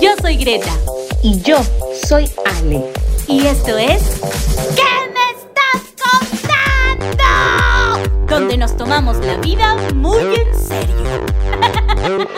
Yo 0.00 0.10
soy 0.20 0.36
Greta. 0.36 0.72
Y 1.22 1.40
yo 1.42 1.58
soy 2.06 2.30
Ale. 2.44 2.92
Y 3.26 3.46
esto 3.46 3.78
es. 3.78 4.20
¿Qué 4.76 4.82
me 5.12 5.30
estás 5.38 5.82
contando? 7.08 7.24
Donde 8.26 8.56
nos 8.56 8.76
tomamos 8.76 9.16
la 9.18 9.36
vida 9.36 9.76
muy 9.94 10.18
en 10.18 10.54
serio. 10.58 11.24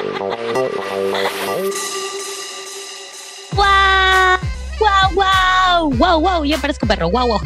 ¡Guau! 3.53 4.39
¡Guau, 4.79 5.15
guau! 5.15 5.91
¡Guau, 5.97 6.21
guau! 6.21 6.45
Yo 6.45 6.59
parezco 6.59 6.87
perro. 6.87 7.09
¡Guau, 7.09 7.27
guau! 7.27 7.41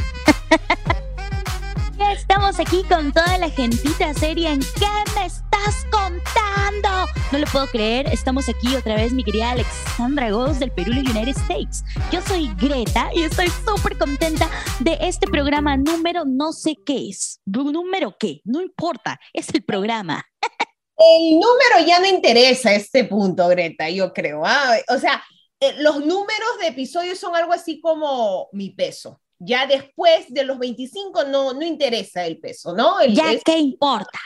Ya 1.97 2.13
estamos 2.15 2.59
aquí 2.59 2.85
con 2.89 3.13
toda 3.13 3.39
la 3.39 3.49
gentita 3.51 4.13
seria 4.15 4.51
en 4.51 4.61
¿Qué 4.61 4.87
me 4.87 5.27
estás 5.27 5.50
contando? 5.91 6.89
No 7.33 7.39
lo 7.39 7.47
puedo 7.47 7.67
creer, 7.69 8.07
estamos 8.13 8.49
aquí 8.49 8.75
otra 8.75 8.97
vez 8.97 9.13
mi 9.13 9.23
querida 9.25 9.51
Alexandra 9.51 10.31
Goz 10.31 10.59
del 10.59 10.71
Perú 10.73 10.93
y 10.95 11.01
United 11.01 11.37
States. 11.37 11.85
Yo 12.11 12.21
soy 12.23 12.51
Greta 12.61 13.11
y 13.15 13.23
estoy 13.23 13.49
súper 13.65 13.97
contenta 13.99 14.51
de 14.81 14.99
este 15.01 15.27
programa 15.27 15.77
número 15.77 16.25
no 16.25 16.53
sé 16.53 16.77
qué 16.85 17.09
es. 17.09 17.41
¿Número 17.47 18.17
qué? 18.19 18.41
No 18.45 18.61
importa, 18.61 19.19
es 19.33 19.49
el 19.55 19.63
programa. 19.65 20.25
El 20.97 21.35
número 21.35 21.87
ya 21.87 21.99
no 22.01 22.07
interesa 22.07 22.71
a 22.71 22.75
este 22.75 23.05
punto, 23.05 23.47
Greta, 23.49 23.89
yo 23.89 24.13
creo. 24.13 24.43
¿ah? 24.45 24.77
O 24.89 24.99
sea, 24.99 25.23
eh, 25.61 25.75
los 25.79 25.99
números 26.01 26.59
de 26.61 26.69
episodios 26.69 27.19
son 27.19 27.35
algo 27.37 27.53
así 27.53 27.81
como 27.81 28.49
mi 28.53 28.71
peso. 28.71 29.21
Ya 29.39 29.67
después 29.67 30.27
de 30.29 30.45
los 30.45 30.59
25 30.59 31.25
no, 31.25 31.55
no 31.55 31.65
interesa 31.65 32.27
el 32.27 32.39
peso, 32.39 32.75
¿no? 32.75 33.01
El, 33.01 33.15
ya 33.15 33.33
es- 33.33 33.43
qué 33.43 33.57
importa, 33.59 34.19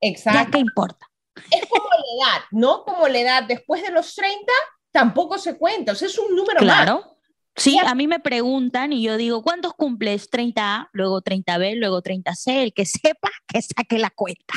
exacto. 0.00 0.38
ya 0.44 0.50
qué 0.50 0.58
importa. 0.58 1.06
Es 1.50 1.68
como 1.68 1.84
la 1.88 2.26
edad, 2.26 2.44
¿no? 2.50 2.84
Como 2.84 3.08
la 3.08 3.18
edad 3.18 3.42
después 3.44 3.82
de 3.82 3.90
los 3.90 4.14
30 4.14 4.52
tampoco 4.90 5.38
se 5.38 5.58
cuenta, 5.58 5.92
o 5.92 5.94
sea, 5.94 6.08
es 6.08 6.18
un 6.18 6.34
número 6.34 6.60
más. 6.62 6.84
Claro. 6.84 7.18
Sí, 7.54 7.74
Ya. 7.82 7.90
a 7.90 7.94
mí 7.94 8.06
me 8.06 8.20
preguntan 8.20 8.92
y 8.92 9.02
yo 9.02 9.16
digo, 9.16 9.42
¿cuántos 9.42 9.72
cumples? 9.74 10.30
30A, 10.30 10.88
luego 10.92 11.22
30B, 11.22 11.76
luego 11.76 12.02
30C. 12.02 12.62
El 12.62 12.74
que 12.74 12.84
sepa, 12.84 13.30
que 13.46 13.62
saque 13.62 13.98
la 13.98 14.10
cuenta. 14.10 14.54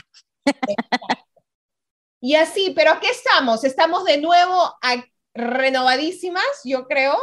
Y 2.22 2.35
así, 2.35 2.73
pero 2.75 2.91
aquí 2.91 3.08
estamos, 3.08 3.63
estamos 3.63 4.03
de 4.03 4.19
nuevo 4.19 4.73
renovadísimas, 5.33 6.44
yo 6.66 6.85
creo. 6.88 7.17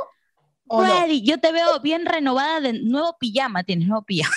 ¿o 0.69 0.83
no? 0.83 1.01
Ready, 1.01 1.23
yo 1.23 1.39
te 1.39 1.53
veo 1.53 1.79
bien 1.81 2.07
renovada 2.07 2.61
de 2.61 2.73
nuevo 2.83 3.17
pijama, 3.19 3.63
tienes 3.63 3.87
nuevo 3.87 4.05
pijama. 4.05 4.35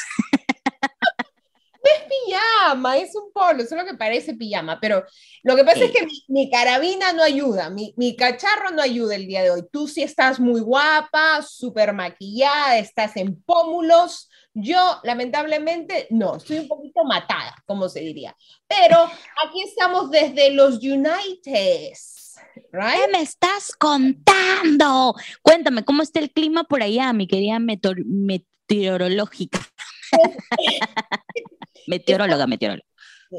Pijama, 2.39 2.97
es 2.97 3.15
un 3.15 3.31
polo, 3.31 3.65
solo 3.65 3.85
que 3.85 3.93
parece 3.95 4.33
pijama, 4.35 4.79
pero 4.79 5.03
lo 5.43 5.55
que 5.55 5.63
pasa 5.63 5.83
es 5.85 5.91
que 5.91 6.05
mi, 6.05 6.23
mi 6.27 6.51
carabina 6.51 7.13
no 7.13 7.23
ayuda, 7.23 7.69
mi, 7.69 7.93
mi 7.97 8.15
cacharro 8.15 8.71
no 8.71 8.81
ayuda 8.81 9.15
el 9.15 9.27
día 9.27 9.43
de 9.43 9.51
hoy. 9.51 9.63
Tú 9.71 9.87
sí 9.87 10.03
estás 10.03 10.39
muy 10.39 10.61
guapa, 10.61 11.41
súper 11.41 11.93
maquillada, 11.93 12.77
estás 12.77 13.15
en 13.17 13.41
pómulos. 13.43 14.29
Yo, 14.53 14.99
lamentablemente, 15.03 16.07
no, 16.09 16.35
estoy 16.37 16.59
un 16.59 16.67
poquito 16.67 17.03
matada, 17.03 17.55
como 17.65 17.87
se 17.87 18.01
diría. 18.01 18.35
Pero 18.67 18.97
aquí 19.03 19.61
estamos 19.65 20.11
desde 20.11 20.51
los 20.51 20.75
United, 20.77 21.93
right? 22.71 23.05
¿Qué 23.05 23.07
me 23.11 23.21
estás 23.21 23.71
contando? 23.77 25.15
Cuéntame, 25.41 25.83
¿cómo 25.85 26.03
está 26.03 26.19
el 26.19 26.31
clima 26.31 26.63
por 26.63 26.81
allá, 26.83 27.13
mi 27.13 27.27
querida 27.27 27.59
meteor- 27.59 28.03
meteorológica? 28.05 29.59
meteoróloga, 31.87 32.47
meteoróloga. 32.47 32.85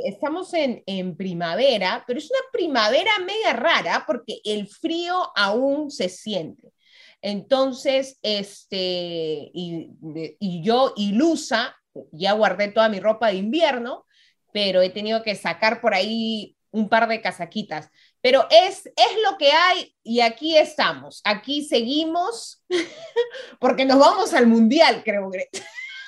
Estamos 0.04 0.54
en, 0.54 0.82
en 0.86 1.16
primavera, 1.16 2.04
pero 2.06 2.18
es 2.18 2.30
una 2.30 2.40
primavera 2.52 3.18
media 3.18 3.52
rara 3.52 4.04
porque 4.06 4.40
el 4.44 4.68
frío 4.68 5.32
aún 5.34 5.90
se 5.90 6.08
siente. 6.08 6.72
Entonces, 7.22 8.18
este, 8.22 9.50
y, 9.52 9.90
y 10.38 10.62
yo 10.62 10.94
ilusa, 10.96 11.76
ya 12.12 12.32
guardé 12.32 12.68
toda 12.68 12.88
mi 12.88 13.00
ropa 13.00 13.28
de 13.28 13.34
invierno, 13.34 14.06
pero 14.52 14.80
he 14.80 14.90
tenido 14.90 15.22
que 15.22 15.34
sacar 15.34 15.80
por 15.80 15.94
ahí 15.94 16.56
un 16.70 16.88
par 16.88 17.08
de 17.08 17.20
casaquitas. 17.20 17.90
Pero 18.20 18.46
es, 18.50 18.86
es 18.86 19.22
lo 19.28 19.36
que 19.38 19.50
hay 19.50 19.94
y 20.02 20.20
aquí 20.20 20.56
estamos, 20.56 21.20
aquí 21.24 21.64
seguimos, 21.64 22.62
porque 23.60 23.84
nos 23.84 23.98
vamos 23.98 24.32
al 24.34 24.46
mundial, 24.46 25.02
creo. 25.04 25.30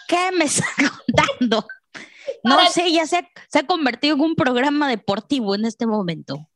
¿Qué 0.08 0.30
me 0.36 0.44
estás 0.44 0.68
contando? 0.76 1.66
No 2.44 2.56
Para- 2.56 2.68
sé, 2.70 2.90
ya 2.92 3.06
se 3.06 3.18
ha, 3.18 3.28
se 3.48 3.58
ha 3.60 3.66
convertido 3.66 4.14
en 4.16 4.20
un 4.22 4.34
programa 4.34 4.88
deportivo 4.88 5.54
en 5.54 5.64
este 5.64 5.86
momento. 5.86 6.48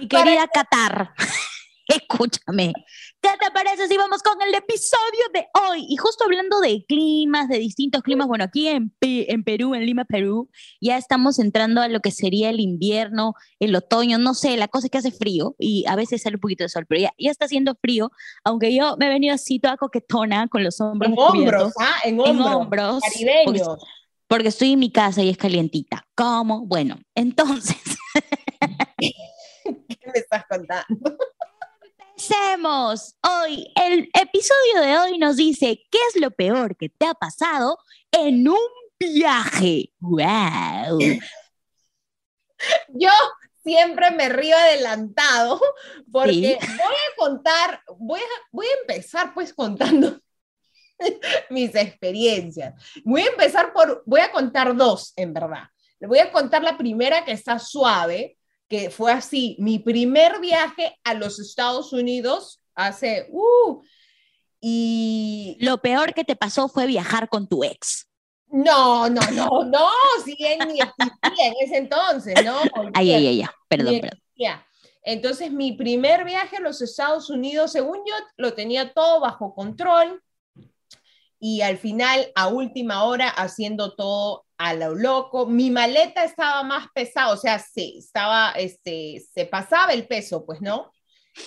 Mi 0.00 0.06
Para- 0.06 0.24
querida 0.24 0.48
Qatar, 0.48 1.14
escúchame. 1.88 2.72
¿Qué 3.20 3.28
te 3.40 3.50
parece 3.52 3.88
si 3.88 3.96
vamos 3.96 4.22
con 4.22 4.40
el 4.42 4.54
episodio 4.54 5.24
de 5.32 5.46
hoy? 5.68 5.86
Y 5.88 5.96
justo 5.96 6.24
hablando 6.24 6.60
de 6.60 6.84
climas, 6.86 7.48
de 7.48 7.58
distintos 7.58 8.02
climas, 8.02 8.26
bueno, 8.26 8.44
aquí 8.44 8.68
en, 8.68 8.92
en 9.00 9.44
Perú, 9.44 9.74
en 9.74 9.86
Lima, 9.86 10.04
Perú, 10.04 10.50
ya 10.80 10.96
estamos 10.96 11.38
entrando 11.38 11.80
a 11.80 11.88
lo 11.88 12.00
que 12.00 12.10
sería 12.10 12.50
el 12.50 12.60
invierno, 12.60 13.34
el 13.60 13.74
otoño, 13.74 14.18
no 14.18 14.34
sé, 14.34 14.56
la 14.56 14.68
cosa 14.68 14.86
es 14.86 14.90
que 14.90 14.98
hace 14.98 15.10
frío 15.12 15.54
y 15.58 15.84
a 15.86 15.96
veces 15.96 16.22
sale 16.22 16.36
un 16.36 16.40
poquito 16.40 16.64
de 16.64 16.68
sol, 16.68 16.86
pero 16.88 17.00
ya, 17.00 17.12
ya 17.18 17.30
está 17.30 17.46
haciendo 17.46 17.74
frío, 17.80 18.10
aunque 18.44 18.74
yo 18.74 18.96
me 18.98 19.06
he 19.06 19.10
venido 19.10 19.34
así 19.34 19.58
toda 19.58 19.76
coquetona 19.76 20.48
con 20.48 20.62
los 20.64 20.80
hombros 20.80 21.10
En 21.12 21.18
hombros. 21.18 21.72
¿ah? 21.80 21.94
En 22.04 22.14
En 22.14 22.20
hombros. 22.20 22.54
hombros, 22.54 23.00
porque 23.00 23.24
Caribeños. 23.26 23.78
Porque 24.28 24.48
estoy 24.48 24.72
en 24.72 24.78
mi 24.80 24.90
casa 24.90 25.22
y 25.22 25.30
es 25.30 25.36
calientita. 25.38 26.06
¿Cómo? 26.14 26.66
Bueno, 26.66 26.98
entonces, 27.14 27.76
¿Qué 28.98 29.14
me 30.12 30.18
estás 30.18 30.44
contando? 30.48 31.16
empecemos. 32.16 33.14
Hoy, 33.22 33.70
el 33.74 34.08
episodio 34.14 34.80
de 34.80 34.98
hoy 34.98 35.18
nos 35.18 35.36
dice, 35.36 35.82
¿qué 35.90 35.98
es 36.14 36.20
lo 36.20 36.30
peor 36.30 36.76
que 36.76 36.88
te 36.88 37.06
ha 37.06 37.14
pasado 37.14 37.78
en 38.10 38.48
un 38.48 38.56
viaje? 38.98 39.92
¡Wow! 40.00 40.98
Yo 42.88 43.10
siempre 43.62 44.10
me 44.12 44.28
río 44.30 44.56
adelantado 44.56 45.60
porque 46.10 46.58
Sí. 46.60 46.66
voy 46.68 46.78
a 46.78 47.16
contar, 47.18 47.82
voy 47.98 48.20
a, 48.20 48.24
voy 48.50 48.66
a 48.66 48.80
empezar 48.80 49.34
pues 49.34 49.52
contando 49.52 50.18
mis 51.50 51.74
experiencias. 51.74 52.74
Voy 53.04 53.22
a 53.22 53.28
empezar 53.28 53.72
por, 53.72 54.02
voy 54.06 54.20
a 54.20 54.30
contar 54.30 54.76
dos 54.76 55.12
en 55.16 55.32
verdad. 55.32 55.64
Le 55.98 56.06
voy 56.06 56.18
a 56.18 56.30
contar 56.30 56.62
la 56.62 56.76
primera 56.76 57.24
que 57.24 57.32
está 57.32 57.58
suave, 57.58 58.36
que 58.68 58.90
fue 58.90 59.12
así, 59.12 59.56
mi 59.58 59.78
primer 59.78 60.40
viaje 60.40 60.98
a 61.04 61.14
los 61.14 61.38
Estados 61.38 61.92
Unidos 61.92 62.60
hace, 62.74 63.28
uh, 63.30 63.82
y 64.60 65.56
Lo 65.60 65.78
peor 65.78 66.12
que 66.14 66.24
te 66.24 66.36
pasó 66.36 66.68
fue 66.68 66.86
viajar 66.86 67.28
con 67.28 67.46
tu 67.48 67.62
ex. 67.62 68.08
no, 68.48 69.08
no, 69.08 69.20
no, 69.32 69.64
no, 69.64 69.88
si 70.24 70.36
él 70.44 70.58
ni 70.66 70.80
existía 70.80 71.46
en 71.46 71.54
ese 71.60 71.76
entonces, 71.76 72.34
¿no? 72.44 72.58
Ay, 72.94 73.12
ay, 73.12 73.26
ay, 73.26 73.44
perdón, 73.68 74.00
perdón. 74.00 74.20
Ya. 74.36 74.66
Entonces, 75.02 75.52
mi 75.52 75.72
primer 75.72 76.24
viaje 76.24 76.56
a 76.56 76.60
los 76.60 76.82
Estados 76.82 77.30
Unidos, 77.30 77.72
según 77.72 77.98
yo, 77.98 78.14
lo 78.36 78.54
tenía 78.54 78.92
todo 78.92 79.20
bajo 79.20 79.54
control 79.54 80.20
y 81.48 81.62
al 81.62 81.78
final, 81.78 82.32
a 82.34 82.48
última 82.48 83.04
hora, 83.04 83.28
haciendo 83.28 83.94
todo 83.94 84.46
a 84.58 84.74
lo 84.74 84.96
loco. 84.96 85.46
Mi 85.46 85.70
maleta 85.70 86.24
estaba 86.24 86.64
más 86.64 86.88
pesada, 86.92 87.32
o 87.32 87.36
sea, 87.36 87.60
sí, 87.60 87.94
estaba, 87.98 88.50
este, 88.56 89.24
se 89.32 89.46
pasaba 89.46 89.92
el 89.92 90.08
peso, 90.08 90.44
pues, 90.44 90.60
¿no? 90.60 90.90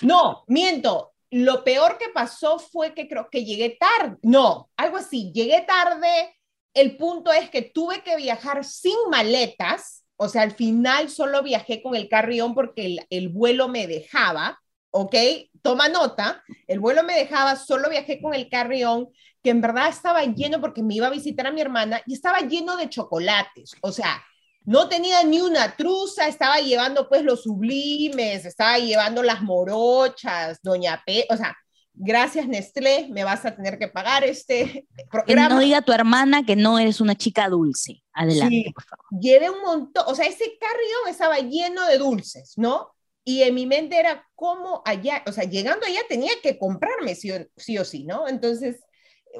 No, 0.01 0.45
miento. 0.47 1.11
Lo 1.31 1.65
peor 1.65 1.97
que 1.97 2.07
pasó 2.13 2.59
fue 2.59 2.93
que 2.93 3.09
creo 3.09 3.27
que 3.29 3.43
llegué 3.43 3.77
tarde. 3.77 4.15
No, 4.21 4.69
algo 4.77 4.95
así, 4.95 5.33
llegué 5.33 5.65
tarde. 5.67 6.33
El 6.73 6.95
punto 6.95 7.33
es 7.33 7.49
que 7.49 7.61
tuve 7.61 8.01
que 8.01 8.15
viajar 8.15 8.63
sin 8.63 8.95
maletas, 9.11 10.05
o 10.15 10.29
sea, 10.29 10.43
al 10.43 10.51
final 10.51 11.09
solo 11.09 11.43
viajé 11.43 11.83
con 11.83 11.97
el 11.97 12.07
carrión 12.07 12.55
porque 12.55 12.85
el, 12.85 13.05
el 13.09 13.27
vuelo 13.27 13.67
me 13.67 13.85
dejaba, 13.85 14.61
¿ok? 14.91 15.15
Toma 15.61 15.89
nota, 15.89 16.43
el 16.67 16.79
vuelo 16.79 17.03
me 17.03 17.13
dejaba, 17.15 17.55
solo 17.55 17.89
viajé 17.89 18.21
con 18.21 18.33
el 18.33 18.49
carrión, 18.49 19.09
que 19.43 19.49
en 19.49 19.61
verdad 19.61 19.89
estaba 19.89 20.23
lleno 20.23 20.61
porque 20.61 20.83
me 20.83 20.95
iba 20.95 21.07
a 21.07 21.11
visitar 21.11 21.47
a 21.47 21.51
mi 21.51 21.61
hermana 21.61 22.01
y 22.05 22.13
estaba 22.13 22.39
lleno 22.39 22.77
de 22.77 22.89
chocolates, 22.89 23.71
o 23.81 23.91
sea, 23.91 24.23
no 24.65 24.87
tenía 24.89 25.23
ni 25.23 25.41
una 25.41 25.75
truza, 25.75 26.27
estaba 26.27 26.59
llevando 26.59 27.07
pues 27.09 27.23
los 27.23 27.43
sublimes, 27.43 28.45
estaba 28.45 28.77
llevando 28.77 29.23
las 29.23 29.41
morochas, 29.41 30.59
doña 30.61 31.01
P, 31.05 31.25
o 31.29 31.37
sea, 31.37 31.55
gracias 31.93 32.47
Nestlé, 32.47 33.07
me 33.09 33.23
vas 33.23 33.45
a 33.45 33.55
tener 33.55 33.77
que 33.79 33.87
pagar 33.87 34.23
este 34.23 34.87
Que 34.95 35.05
programa. 35.09 35.49
no 35.55 35.59
diga 35.59 35.81
tu 35.81 35.91
hermana 35.91 36.45
que 36.45 36.55
no 36.55 36.77
eres 36.79 37.01
una 37.01 37.15
chica 37.15 37.49
dulce. 37.49 38.01
Adelante, 38.13 38.63
Sí. 38.65 38.71
por 38.73 38.83
favor. 38.83 39.05
llevé 39.21 39.49
un 39.49 39.61
montón, 39.61 40.03
o 40.07 40.15
sea, 40.15 40.25
ese 40.25 40.57
carrión 40.59 41.09
estaba 41.09 41.37
lleno 41.39 41.85
de 41.85 41.97
dulces, 41.97 42.53
¿no? 42.57 42.89
Y 43.29 43.43
en 43.43 43.53
mi 43.53 43.67
mente 43.67 43.99
era 43.99 44.27
cómo 44.33 44.81
allá, 44.85 45.23
o 45.27 45.31
sea, 45.31 45.43
llegando 45.43 45.85
allá 45.85 45.99
tenía 46.09 46.31
que 46.41 46.57
comprarme 46.57 47.13
sí 47.13 47.29
o 47.29 47.47
sí, 47.55 47.77
o 47.77 47.85
sí 47.85 48.03
¿no? 48.03 48.27
Entonces, 48.27 48.83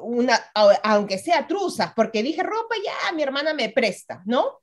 una, 0.00 0.36
aunque 0.84 1.18
sea 1.18 1.48
truzas, 1.48 1.92
porque 1.96 2.22
dije 2.22 2.44
ropa 2.44 2.76
ya, 2.84 3.10
mi 3.10 3.24
hermana 3.24 3.52
me 3.52 3.68
presta, 3.68 4.22
¿no? 4.26 4.60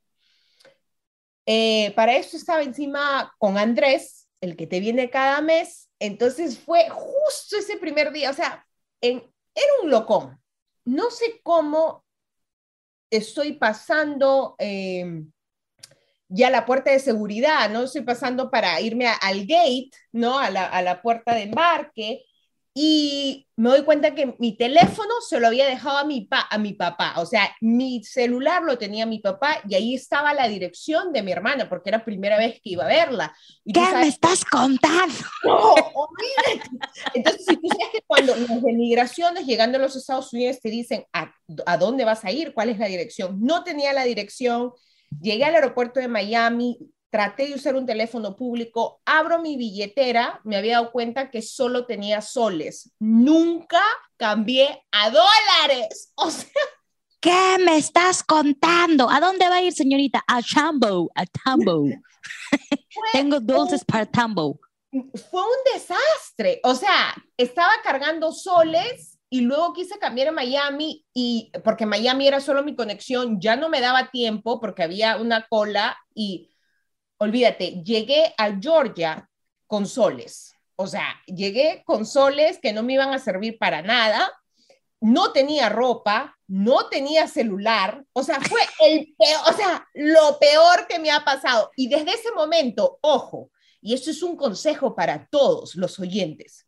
Eh, 1.44 1.92
para 1.94 2.16
eso 2.16 2.38
estaba 2.38 2.62
encima 2.62 3.30
con 3.36 3.58
Andrés, 3.58 4.30
el 4.40 4.56
que 4.56 4.66
te 4.66 4.80
viene 4.80 5.10
cada 5.10 5.42
mes, 5.42 5.90
Entonces 5.98 6.58
fue 6.58 6.88
justo 6.88 7.58
ese 7.58 7.76
primer 7.76 8.12
día, 8.12 8.30
o 8.30 8.34
sea, 8.34 8.66
en, 9.02 9.18
era 9.54 9.72
un 9.82 9.90
locón. 9.90 10.40
No 10.86 11.10
sé 11.10 11.38
cómo 11.42 12.02
estoy 13.10 13.58
pasando 13.58 14.56
eh, 14.58 15.22
ya 16.28 16.50
la 16.50 16.66
puerta 16.66 16.90
de 16.90 16.98
seguridad, 16.98 17.70
¿no? 17.70 17.84
Estoy 17.84 18.02
pasando 18.02 18.50
para 18.50 18.80
irme 18.80 19.06
al 19.08 19.46
gate, 19.46 19.90
¿no? 20.12 20.38
A 20.38 20.50
la, 20.50 20.64
a 20.66 20.82
la 20.82 21.02
puerta 21.02 21.34
de 21.34 21.42
embarque 21.42 22.24
y 22.80 23.48
me 23.56 23.70
doy 23.70 23.82
cuenta 23.82 24.14
que 24.14 24.36
mi 24.38 24.56
teléfono 24.56 25.10
se 25.28 25.40
lo 25.40 25.48
había 25.48 25.66
dejado 25.66 25.98
a 25.98 26.04
mi, 26.04 26.20
pa 26.26 26.46
a 26.48 26.58
mi 26.58 26.74
papá, 26.74 27.14
o 27.16 27.26
sea, 27.26 27.50
mi 27.60 28.04
celular 28.04 28.62
lo 28.62 28.78
tenía 28.78 29.04
mi 29.04 29.18
papá 29.18 29.60
y 29.68 29.74
ahí 29.74 29.94
estaba 29.96 30.32
la 30.32 30.46
dirección 30.46 31.12
de 31.12 31.24
mi 31.24 31.32
hermana, 31.32 31.68
porque 31.68 31.88
era 31.88 31.98
la 31.98 32.04
primera 32.04 32.38
vez 32.38 32.60
que 32.62 32.70
iba 32.70 32.84
a 32.84 32.86
verla. 32.86 33.34
¿Qué 33.64 33.80
me 33.80 34.06
estás 34.06 34.44
contando? 34.44 35.12
No, 35.42 35.74
Entonces, 37.14 37.46
si 37.48 37.56
tú 37.56 37.66
sabes 37.68 37.88
que 37.94 38.02
cuando 38.06 38.36
los 38.36 38.62
de 38.62 38.72
migraciones 38.72 39.44
llegando 39.44 39.78
a 39.78 39.80
los 39.80 39.96
Estados 39.96 40.32
Unidos 40.32 40.60
te 40.60 40.70
dicen 40.70 41.04
¿a, 41.12 41.34
a 41.66 41.76
dónde 41.78 42.04
vas 42.04 42.24
a 42.24 42.30
ir, 42.30 42.54
cuál 42.54 42.68
es 42.68 42.78
la 42.78 42.86
dirección, 42.86 43.40
no 43.40 43.64
tenía 43.64 43.92
la 43.92 44.04
dirección, 44.04 44.70
llegué 45.20 45.44
al 45.44 45.54
aeropuerto 45.54 46.00
de 46.00 46.08
Miami, 46.08 46.78
traté 47.10 47.48
de 47.48 47.54
usar 47.54 47.74
un 47.76 47.86
teléfono 47.86 48.36
público, 48.36 49.00
abro 49.04 49.40
mi 49.40 49.56
billetera, 49.56 50.40
me 50.44 50.56
había 50.56 50.74
dado 50.78 50.92
cuenta 50.92 51.30
que 51.30 51.42
solo 51.42 51.86
tenía 51.86 52.20
soles. 52.20 52.92
Nunca 52.98 53.82
cambié 54.16 54.84
a 54.90 55.10
dólares. 55.10 56.12
O 56.20 56.30
sea, 56.30 56.50
¿qué 57.20 57.56
me 57.64 57.76
estás 57.76 58.22
contando? 58.22 59.08
¿A 59.08 59.20
dónde 59.20 59.48
va 59.48 59.56
a 59.56 59.62
ir, 59.62 59.72
señorita? 59.72 60.22
A 60.26 60.42
Chambo, 60.42 61.10
a 61.14 61.24
Tambo. 61.26 61.84
Tengo 63.12 63.40
dulces 63.40 63.84
para 63.84 64.06
Tambo. 64.06 64.60
Fue 64.90 65.42
un 65.42 65.72
desastre. 65.72 66.60
O 66.64 66.74
sea, 66.74 67.14
estaba 67.36 67.72
cargando 67.82 68.32
soles 68.32 69.17
y 69.30 69.42
luego 69.42 69.72
quise 69.72 69.98
cambiar 69.98 70.28
a 70.28 70.32
Miami 70.32 71.04
y 71.12 71.52
porque 71.64 71.86
Miami 71.86 72.26
era 72.26 72.40
solo 72.40 72.62
mi 72.62 72.74
conexión, 72.74 73.40
ya 73.40 73.56
no 73.56 73.68
me 73.68 73.80
daba 73.80 74.10
tiempo 74.10 74.60
porque 74.60 74.82
había 74.82 75.16
una 75.16 75.46
cola 75.48 75.98
y 76.14 76.50
olvídate, 77.18 77.82
llegué 77.84 78.34
a 78.38 78.58
Georgia 78.58 79.28
con 79.66 79.86
soles. 79.86 80.54
O 80.76 80.86
sea, 80.86 81.20
llegué 81.26 81.82
con 81.84 82.06
soles 82.06 82.58
que 82.60 82.72
no 82.72 82.82
me 82.82 82.94
iban 82.94 83.12
a 83.12 83.18
servir 83.18 83.58
para 83.58 83.82
nada. 83.82 84.32
No 85.00 85.32
tenía 85.32 85.68
ropa, 85.68 86.38
no 86.46 86.88
tenía 86.88 87.26
celular. 87.26 88.04
O 88.12 88.22
sea, 88.22 88.40
fue 88.40 88.60
el 88.80 89.14
o 89.46 89.52
sea, 89.52 89.86
lo 89.94 90.38
peor 90.38 90.86
que 90.88 90.98
me 90.98 91.10
ha 91.10 91.24
pasado. 91.24 91.70
Y 91.76 91.88
desde 91.88 92.12
ese 92.12 92.32
momento, 92.32 92.98
ojo, 93.02 93.50
y 93.80 93.94
esto 93.94 94.10
es 94.10 94.22
un 94.22 94.36
consejo 94.36 94.94
para 94.94 95.26
todos 95.26 95.74
los 95.74 95.98
oyentes. 95.98 96.67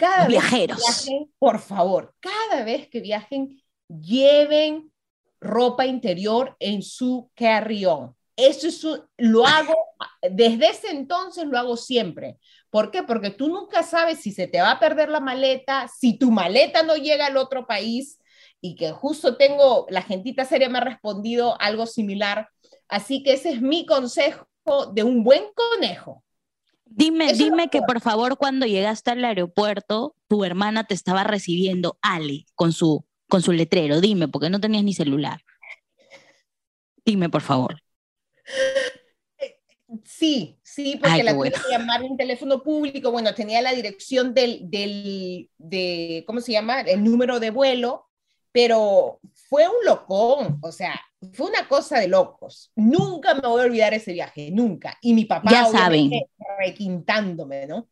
Cada 0.00 0.26
Viajeros. 0.28 0.78
vez 0.78 0.86
que 0.86 1.10
viajen, 1.10 1.32
por 1.38 1.58
favor, 1.58 2.14
cada 2.20 2.64
vez 2.64 2.88
que 2.88 3.00
viajen, 3.00 3.62
lleven 3.86 4.90
ropa 5.40 5.84
interior 5.84 6.56
en 6.58 6.82
su 6.82 7.30
carry-on. 7.34 8.16
Eso 8.34 8.68
es 8.68 8.86
lo 9.18 9.46
hago, 9.46 9.74
desde 10.22 10.70
ese 10.70 10.90
entonces 10.90 11.44
lo 11.44 11.58
hago 11.58 11.76
siempre. 11.76 12.38
¿Por 12.70 12.90
qué? 12.90 13.02
Porque 13.02 13.28
tú 13.28 13.48
nunca 13.48 13.82
sabes 13.82 14.20
si 14.20 14.32
se 14.32 14.46
te 14.46 14.62
va 14.62 14.70
a 14.70 14.80
perder 14.80 15.10
la 15.10 15.20
maleta, 15.20 15.86
si 15.88 16.16
tu 16.16 16.30
maleta 16.30 16.82
no 16.82 16.96
llega 16.96 17.26
al 17.26 17.36
otro 17.36 17.66
país 17.66 18.18
y 18.62 18.76
que 18.76 18.92
justo 18.92 19.36
tengo, 19.36 19.86
la 19.90 20.00
gentita 20.00 20.46
seria 20.46 20.70
me 20.70 20.78
ha 20.78 20.84
respondido 20.84 21.60
algo 21.60 21.86
similar. 21.86 22.48
Así 22.88 23.22
que 23.22 23.34
ese 23.34 23.50
es 23.50 23.60
mi 23.60 23.84
consejo 23.84 24.46
de 24.94 25.02
un 25.02 25.22
buen 25.22 25.44
conejo. 25.54 26.24
Dime, 26.92 27.32
dime 27.34 27.68
que 27.68 27.82
por 27.82 28.00
favor 28.00 28.36
cuando 28.36 28.66
llegaste 28.66 29.12
al 29.12 29.24
aeropuerto, 29.24 30.16
tu 30.26 30.44
hermana 30.44 30.84
te 30.84 30.94
estaba 30.94 31.22
recibiendo, 31.22 31.98
Ale, 32.02 32.46
con 32.56 32.72
su, 32.72 33.04
con 33.28 33.42
su 33.42 33.52
letrero. 33.52 34.00
Dime, 34.00 34.26
porque 34.26 34.50
no 34.50 34.60
tenías 34.60 34.82
ni 34.82 34.92
celular. 34.92 35.40
Dime, 37.04 37.28
por 37.28 37.42
favor. 37.42 37.80
Sí, 40.04 40.58
sí, 40.62 40.98
porque 41.00 41.22
la 41.22 41.32
tuve 41.32 41.52
que 41.52 41.60
llamar 41.70 42.02
en 42.02 42.16
teléfono 42.16 42.62
público. 42.62 43.12
Bueno, 43.12 43.34
tenía 43.34 43.62
la 43.62 43.72
dirección 43.72 44.34
del, 44.34 44.68
del, 44.68 45.48
de, 45.58 46.24
¿cómo 46.26 46.40
se 46.40 46.52
llama? 46.52 46.80
El 46.80 47.04
número 47.04 47.38
de 47.38 47.50
vuelo, 47.50 48.09
pero 48.52 49.20
fue 49.48 49.66
un 49.66 49.84
locón, 49.84 50.58
o 50.62 50.72
sea, 50.72 51.00
fue 51.32 51.48
una 51.48 51.68
cosa 51.68 51.98
de 51.98 52.08
locos. 52.08 52.72
Nunca 52.76 53.34
me 53.34 53.46
voy 53.46 53.62
a 53.62 53.64
olvidar 53.64 53.94
ese 53.94 54.12
viaje, 54.12 54.50
nunca. 54.50 54.96
Y 55.00 55.14
mi 55.14 55.24
papá, 55.24 55.50
ya 55.50 55.66
saben, 55.66 56.10
requintándome, 56.58 57.66
¿no? 57.66 57.88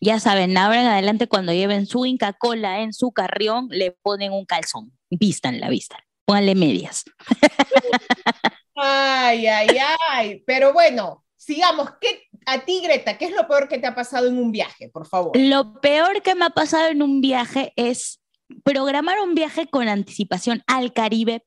Ya 0.00 0.20
saben, 0.20 0.56
ahora 0.58 0.82
en 0.82 0.88
adelante 0.88 1.28
cuando 1.28 1.52
lleven 1.52 1.86
su 1.86 2.04
Inca 2.04 2.32
Cola 2.34 2.80
en 2.80 2.92
su 2.92 3.12
carrión, 3.12 3.68
le 3.70 3.92
ponen 3.92 4.32
un 4.32 4.44
calzón, 4.44 4.92
vistan 5.08 5.60
la 5.60 5.68
vista, 5.68 5.96
pónganle 6.26 6.54
medias. 6.54 7.04
Ay, 8.76 9.46
ay, 9.46 9.68
ay. 10.10 10.42
Pero 10.46 10.72
bueno, 10.72 11.24
sigamos. 11.36 11.90
¿Qué, 12.00 12.24
a 12.46 12.64
ti, 12.64 12.80
Greta, 12.82 13.16
¿qué 13.16 13.26
es 13.26 13.32
lo 13.32 13.46
peor 13.46 13.68
que 13.68 13.78
te 13.78 13.86
ha 13.86 13.94
pasado 13.94 14.26
en 14.26 14.38
un 14.38 14.50
viaje, 14.50 14.88
por 14.88 15.06
favor? 15.06 15.36
Lo 15.36 15.80
peor 15.80 16.22
que 16.22 16.34
me 16.34 16.44
ha 16.44 16.50
pasado 16.50 16.88
en 16.88 17.02
un 17.02 17.20
viaje 17.20 17.72
es 17.76 18.20
programar 18.62 19.20
un 19.20 19.34
viaje 19.34 19.66
con 19.66 19.88
anticipación 19.88 20.62
al 20.66 20.92
Caribe, 20.92 21.42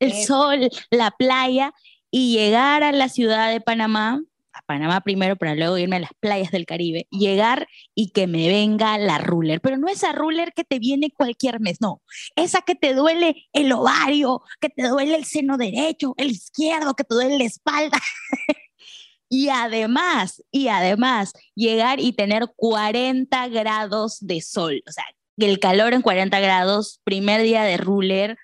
el 0.00 0.12
sol, 0.12 0.68
la 0.90 1.10
playa 1.12 1.72
y 2.10 2.34
llegar 2.34 2.82
a 2.82 2.92
la 2.92 3.08
ciudad 3.08 3.50
de 3.50 3.60
Panamá 3.60 4.22
Panamá 4.66 5.00
primero 5.00 5.36
para 5.36 5.54
luego 5.54 5.78
irme 5.78 5.96
a 5.96 6.00
las 6.00 6.10
playas 6.20 6.50
del 6.50 6.66
Caribe, 6.66 7.06
llegar 7.10 7.68
y 7.94 8.10
que 8.10 8.26
me 8.26 8.48
venga 8.48 8.98
la 8.98 9.18
ruler, 9.18 9.60
pero 9.60 9.76
no 9.76 9.88
esa 9.88 10.12
ruler 10.12 10.52
que 10.54 10.64
te 10.64 10.78
viene 10.78 11.10
cualquier 11.10 11.60
mes, 11.60 11.80
no, 11.80 12.02
esa 12.36 12.62
que 12.62 12.74
te 12.74 12.94
duele 12.94 13.48
el 13.52 13.72
ovario, 13.72 14.42
que 14.60 14.68
te 14.68 14.88
duele 14.88 15.16
el 15.16 15.24
seno 15.24 15.56
derecho, 15.56 16.14
el 16.16 16.30
izquierdo, 16.30 16.94
que 16.94 17.04
te 17.04 17.14
duele 17.14 17.38
la 17.38 17.44
espalda. 17.44 17.98
y 19.28 19.48
además, 19.48 20.42
y 20.50 20.68
además, 20.68 21.32
llegar 21.54 22.00
y 22.00 22.12
tener 22.12 22.46
40 22.56 23.48
grados 23.48 24.18
de 24.20 24.40
sol, 24.40 24.82
o 24.88 24.92
sea, 24.92 25.04
el 25.36 25.58
calor 25.60 25.94
en 25.94 26.02
40 26.02 26.40
grados, 26.40 27.00
primer 27.04 27.42
día 27.42 27.62
de 27.62 27.76
ruler, 27.76 28.36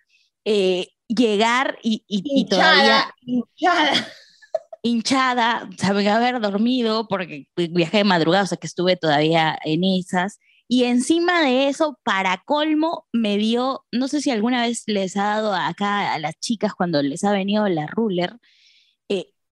eh, 0.44 0.88
llegar 1.08 1.78
y, 1.82 2.04
y, 2.06 2.22
y 2.24 2.46
todavía... 2.46 3.12
Hinchada 3.22 4.06
hinchada, 4.84 5.66
saben 5.78 6.06
haber 6.08 6.40
dormido 6.40 7.08
porque 7.08 7.48
viajé 7.56 7.98
de 7.98 8.04
madrugada, 8.04 8.44
o 8.44 8.46
sea 8.46 8.58
que 8.58 8.66
estuve 8.66 8.96
todavía 8.96 9.58
en 9.64 9.82
esas. 9.82 10.38
Y 10.68 10.84
encima 10.84 11.42
de 11.42 11.68
eso, 11.68 11.98
para 12.04 12.42
colmo, 12.44 13.06
me 13.10 13.38
dio, 13.38 13.84
no 13.92 14.08
sé 14.08 14.20
si 14.20 14.30
alguna 14.30 14.62
vez 14.62 14.82
les 14.86 15.16
ha 15.16 15.24
dado 15.24 15.54
acá 15.54 16.12
a 16.12 16.18
las 16.18 16.38
chicas 16.38 16.74
cuando 16.74 17.02
les 17.02 17.24
ha 17.24 17.32
venido 17.32 17.66
la 17.68 17.86
ruler, 17.86 18.36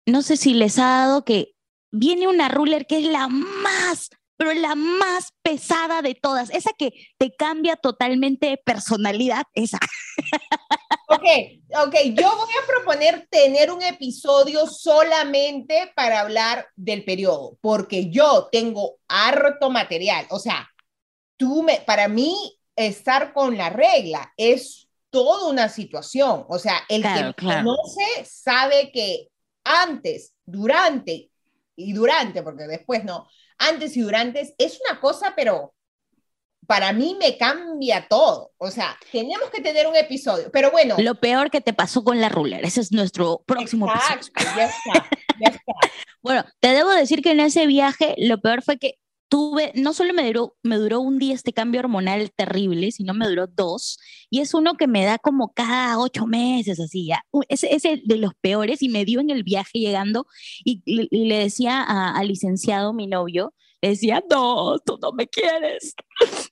no 0.05 0.21
sé 0.21 0.37
si 0.37 0.53
les 0.53 0.79
ha 0.79 0.87
dado 0.87 1.25
que 1.25 1.53
viene 1.91 2.27
una 2.27 2.49
ruler 2.49 2.87
que 2.87 2.97
es 2.99 3.05
la 3.05 3.27
más, 3.27 4.09
pero 4.37 4.53
la 4.53 4.75
más 4.75 5.33
pesada 5.43 6.01
de 6.01 6.15
todas, 6.15 6.49
esa 6.49 6.71
que 6.77 6.93
te 7.17 7.35
cambia 7.35 7.75
totalmente 7.75 8.47
de 8.47 8.57
personalidad, 8.57 9.43
esa. 9.53 9.79
Ok, 11.07 11.25
ok, 11.87 11.95
yo 12.13 12.35
voy 12.37 12.53
a 12.63 12.67
proponer 12.67 13.27
tener 13.29 13.69
un 13.69 13.81
episodio 13.81 14.65
solamente 14.65 15.91
para 15.93 16.21
hablar 16.21 16.67
del 16.75 17.03
periodo, 17.03 17.57
porque 17.59 18.09
yo 18.09 18.47
tengo 18.49 18.97
harto 19.09 19.69
material. 19.69 20.25
O 20.29 20.39
sea, 20.39 20.69
tú 21.35 21.63
me, 21.63 21.81
para 21.81 22.07
mí, 22.07 22.57
estar 22.77 23.33
con 23.33 23.57
la 23.57 23.69
regla 23.69 24.31
es 24.37 24.87
toda 25.09 25.49
una 25.49 25.67
situación. 25.67 26.45
O 26.47 26.57
sea, 26.57 26.81
el 26.87 27.03
que 27.03 27.23
me 27.23 27.33
conoce 27.33 28.23
sabe 28.23 28.91
que 28.91 29.30
antes, 29.63 30.33
durante 30.45 31.29
y 31.75 31.93
durante, 31.93 32.43
porque 32.43 32.63
después 32.65 33.03
no, 33.03 33.27
antes 33.57 33.95
y 33.97 34.01
durante 34.01 34.53
es 34.57 34.79
una 34.87 34.99
cosa, 34.99 35.33
pero 35.35 35.73
para 36.67 36.93
mí 36.93 37.17
me 37.19 37.37
cambia 37.37 38.07
todo. 38.07 38.51
O 38.57 38.71
sea, 38.71 38.97
tenemos 39.11 39.49
que 39.49 39.61
tener 39.61 39.87
un 39.87 39.95
episodio. 39.97 40.49
Pero 40.53 40.71
bueno. 40.71 40.95
Lo 40.99 41.15
peor 41.15 41.51
que 41.51 41.59
te 41.59 41.73
pasó 41.73 42.01
con 42.03 42.21
la 42.21 42.29
ruler. 42.29 42.63
Ese 42.63 42.79
es 42.79 42.93
nuestro 42.93 43.43
próximo 43.45 43.91
episodio. 43.91 44.21
Ya 44.55 44.65
está, 44.65 45.09
ya 45.37 45.47
está. 45.49 45.73
bueno, 46.21 46.45
te 46.61 46.69
debo 46.69 46.91
decir 46.91 47.21
que 47.21 47.31
en 47.31 47.41
ese 47.41 47.67
viaje 47.67 48.15
lo 48.17 48.39
peor 48.39 48.61
fue 48.61 48.77
que 48.77 49.00
tuve, 49.31 49.71
no 49.75 49.93
solo 49.93 50.13
me 50.13 50.27
duró, 50.27 50.57
me 50.61 50.75
duró 50.75 50.99
un 50.99 51.17
día 51.17 51.33
este 51.33 51.53
cambio 51.53 51.79
hormonal 51.79 52.33
terrible, 52.33 52.91
sino 52.91 53.13
me 53.13 53.29
duró 53.29 53.47
dos. 53.47 53.97
Y 54.29 54.41
es 54.41 54.53
uno 54.53 54.75
que 54.75 54.87
me 54.87 55.05
da 55.05 55.17
como 55.19 55.53
cada 55.53 55.97
ocho 55.99 56.27
meses, 56.27 56.81
así 56.81 57.07
ya. 57.07 57.23
Ese 57.47 57.73
es 57.73 57.83
de 57.83 58.17
los 58.17 58.33
peores 58.41 58.81
y 58.81 58.89
me 58.89 59.05
dio 59.05 59.21
en 59.21 59.29
el 59.29 59.43
viaje 59.43 59.79
llegando 59.79 60.27
y, 60.65 60.83
le 60.85 61.37
decía 61.37 61.81
al 61.81 62.27
licenciado, 62.27 62.91
mi 62.91 63.07
novio, 63.07 63.53
decía, 63.81 64.21
no, 64.29 64.77
tú 64.79 64.99
no 65.01 65.13
me 65.13 65.29
quieres, 65.29 65.95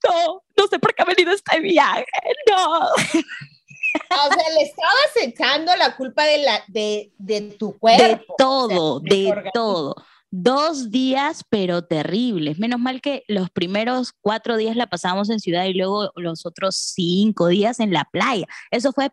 no, 0.07 0.41
no 0.57 0.67
sé 0.67 0.79
por 0.79 0.95
qué 0.95 1.01
ha 1.01 1.05
venido 1.05 1.33
este 1.33 1.59
viaje, 1.59 2.05
no. 2.49 2.79
O 2.79 4.33
sea, 4.33 4.53
le 4.55 4.63
estabas 4.63 5.11
echando 5.21 5.75
la 5.75 5.97
culpa 5.97 6.23
de, 6.23 6.37
la, 6.37 6.63
de, 6.67 7.11
de 7.17 7.41
tu 7.41 7.77
cuerpo. 7.77 8.05
De 8.05 8.25
todo, 8.37 8.99
de 9.01 9.49
todo. 9.53 9.95
Dos 10.31 10.91
días, 10.91 11.43
pero 11.49 11.83
terribles. 11.85 12.59
Menos 12.59 12.79
mal 12.79 13.01
que 13.01 13.23
los 13.27 13.49
primeros 13.49 14.13
cuatro 14.21 14.57
días 14.57 14.75
la 14.75 14.87
pasamos 14.87 15.29
en 15.31 15.39
ciudad 15.39 15.65
y 15.65 15.73
luego 15.73 16.11
los 16.15 16.45
otros 16.45 16.75
cinco 16.75 17.47
días 17.47 17.79
en 17.79 17.91
la 17.91 18.05
playa. 18.11 18.45
Eso 18.69 18.91
fue 18.91 19.11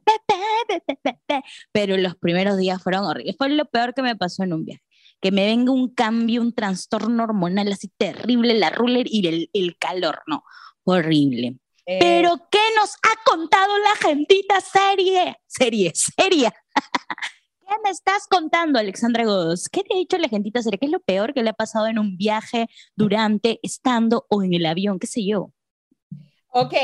pero 1.72 1.96
los 1.96 2.16
primeros 2.16 2.58
días 2.58 2.82
fueron 2.82 3.04
horribles. 3.06 3.36
Fue 3.38 3.48
lo 3.48 3.64
peor 3.64 3.94
que 3.94 4.02
me 4.02 4.16
pasó 4.16 4.42
en 4.44 4.52
un 4.52 4.64
viaje. 4.66 4.82
Que 5.20 5.32
me 5.32 5.46
venga 5.46 5.72
un 5.72 5.94
cambio, 5.94 6.42
un 6.42 6.54
trastorno 6.54 7.24
hormonal 7.24 7.72
así 7.72 7.88
terrible, 7.96 8.52
la 8.54 8.68
ruler 8.68 9.06
y 9.08 9.26
el, 9.26 9.50
el 9.54 9.78
calor, 9.78 10.22
no, 10.26 10.44
horrible. 10.84 11.56
Eh, 11.86 11.98
Pero 12.00 12.36
¿qué 12.50 12.58
nos 12.74 12.94
ha 12.96 13.24
contado 13.24 13.78
la 13.78 14.08
gentita 14.08 14.60
serie? 14.60 15.36
Serie, 15.46 15.92
seria. 15.94 16.52
¿Qué 17.66 17.74
me 17.82 17.90
estás 17.90 18.28
contando, 18.28 18.78
Alexandra 18.78 19.24
Godos? 19.24 19.68
¿Qué 19.68 19.82
te 19.82 19.94
ha 19.94 19.98
dicho 19.98 20.16
la 20.18 20.28
gentita 20.28 20.62
serie? 20.62 20.78
¿Qué 20.78 20.86
es 20.86 20.92
lo 20.92 21.00
peor 21.00 21.34
que 21.34 21.42
le 21.42 21.50
ha 21.50 21.54
pasado 21.54 21.88
en 21.88 21.98
un 21.98 22.16
viaje, 22.16 22.68
durante, 22.94 23.58
estando 23.62 24.24
o 24.28 24.44
en 24.44 24.54
el 24.54 24.66
avión? 24.66 25.00
¿Qué 25.00 25.08
sé 25.08 25.26
yo? 25.26 25.50
Ok, 26.48 26.74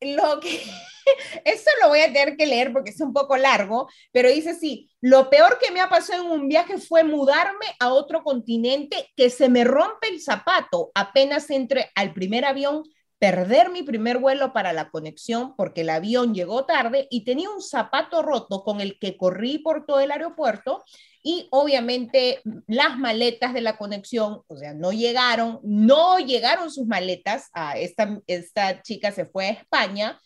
lo 0.00 0.38
que... 0.38 0.62
Esto 1.44 1.70
lo 1.82 1.88
voy 1.88 2.00
a 2.00 2.12
tener 2.12 2.36
que 2.36 2.46
leer 2.46 2.72
porque 2.72 2.90
es 2.90 3.00
un 3.00 3.12
poco 3.12 3.36
largo, 3.36 3.88
pero 4.12 4.28
dice 4.28 4.50
así, 4.50 4.88
lo 5.00 5.28
peor 5.28 5.58
que 5.58 5.72
me 5.72 5.80
ha 5.80 5.88
pasado 5.88 6.22
en 6.22 6.30
un 6.30 6.48
viaje 6.48 6.78
fue 6.78 7.02
mudarme 7.02 7.66
a 7.80 7.92
otro 7.92 8.22
continente, 8.22 9.10
que 9.16 9.30
se 9.30 9.48
me 9.48 9.64
rompe 9.64 10.08
el 10.08 10.20
zapato 10.20 10.92
apenas 10.94 11.50
entre 11.50 11.90
al 11.96 12.12
primer 12.12 12.44
avión 12.44 12.84
perder 13.18 13.70
mi 13.70 13.82
primer 13.82 14.18
vuelo 14.18 14.52
para 14.52 14.72
la 14.72 14.90
conexión 14.90 15.54
porque 15.56 15.80
el 15.80 15.90
avión 15.90 16.34
llegó 16.34 16.64
tarde 16.66 17.08
y 17.10 17.24
tenía 17.24 17.50
un 17.50 17.62
zapato 17.62 18.22
roto 18.22 18.62
con 18.62 18.80
el 18.80 18.98
que 18.98 19.16
corrí 19.16 19.58
por 19.58 19.86
todo 19.86 20.00
el 20.00 20.12
aeropuerto 20.12 20.84
y 21.22 21.48
obviamente 21.50 22.40
las 22.66 22.96
maletas 22.96 23.52
de 23.52 23.60
la 23.60 23.76
conexión, 23.76 24.42
o 24.46 24.56
sea, 24.56 24.72
no 24.72 24.92
llegaron, 24.92 25.60
no 25.62 26.18
llegaron 26.18 26.70
sus 26.70 26.86
maletas, 26.86 27.50
a 27.52 27.76
esta, 27.76 28.20
esta 28.26 28.82
chica 28.82 29.10
se 29.10 29.26
fue 29.26 29.46
a 29.46 29.50
España, 29.50 30.20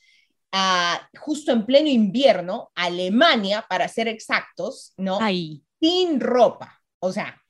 a, 0.52 1.08
justo 1.18 1.50
en 1.50 1.64
pleno 1.64 1.88
invierno, 1.88 2.70
Alemania, 2.74 3.64
para 3.68 3.88
ser 3.88 4.06
exactos, 4.06 4.92
¿no? 4.98 5.18
Ay. 5.20 5.64
Sin 5.80 6.20
ropa, 6.20 6.80
o 7.00 7.10
sea, 7.10 7.41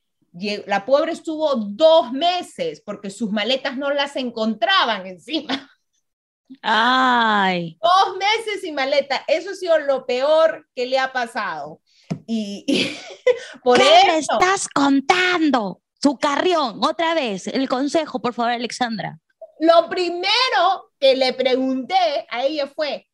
la 0.67 0.85
pobre 0.87 1.13
estuvo 1.13 1.55
dos 1.57 2.13
meses 2.13 2.83
porque 2.85 3.11
sus 3.11 3.31
maletas 3.31 3.77
no 3.77 3.91
las 3.91 4.17
encontraban 4.17 5.07
encima. 5.07 5.71
Ay. 6.63 7.79
Dos 7.83 8.17
meses 8.17 8.61
sin 8.61 8.75
maleta. 8.75 9.25
Eso 9.27 9.51
ha 9.51 9.55
sido 9.55 9.79
lo 9.79 10.05
peor 10.07 10.67
que 10.75 10.87
le 10.87 10.99
ha 10.99 11.13
pasado. 11.13 11.81
Y, 12.27 12.65
y 12.67 12.97
por 13.65 13.79
¿Qué 13.79 13.85
eso, 13.85 14.07
me 14.07 14.19
estás 14.19 14.69
contando? 14.69 15.81
Su 16.03 16.17
carrión, 16.19 16.81
otra 16.83 17.15
vez. 17.15 17.47
El 17.47 17.69
consejo, 17.69 18.21
por 18.21 18.35
favor, 18.35 18.53
Alexandra. 18.53 19.19
lo 19.61 19.89
primero 19.89 20.91
que 20.99 21.15
le 21.17 21.33
pregunté 21.33 22.27
a 22.31 22.45
ella 22.45 22.67
fue, 22.67 23.07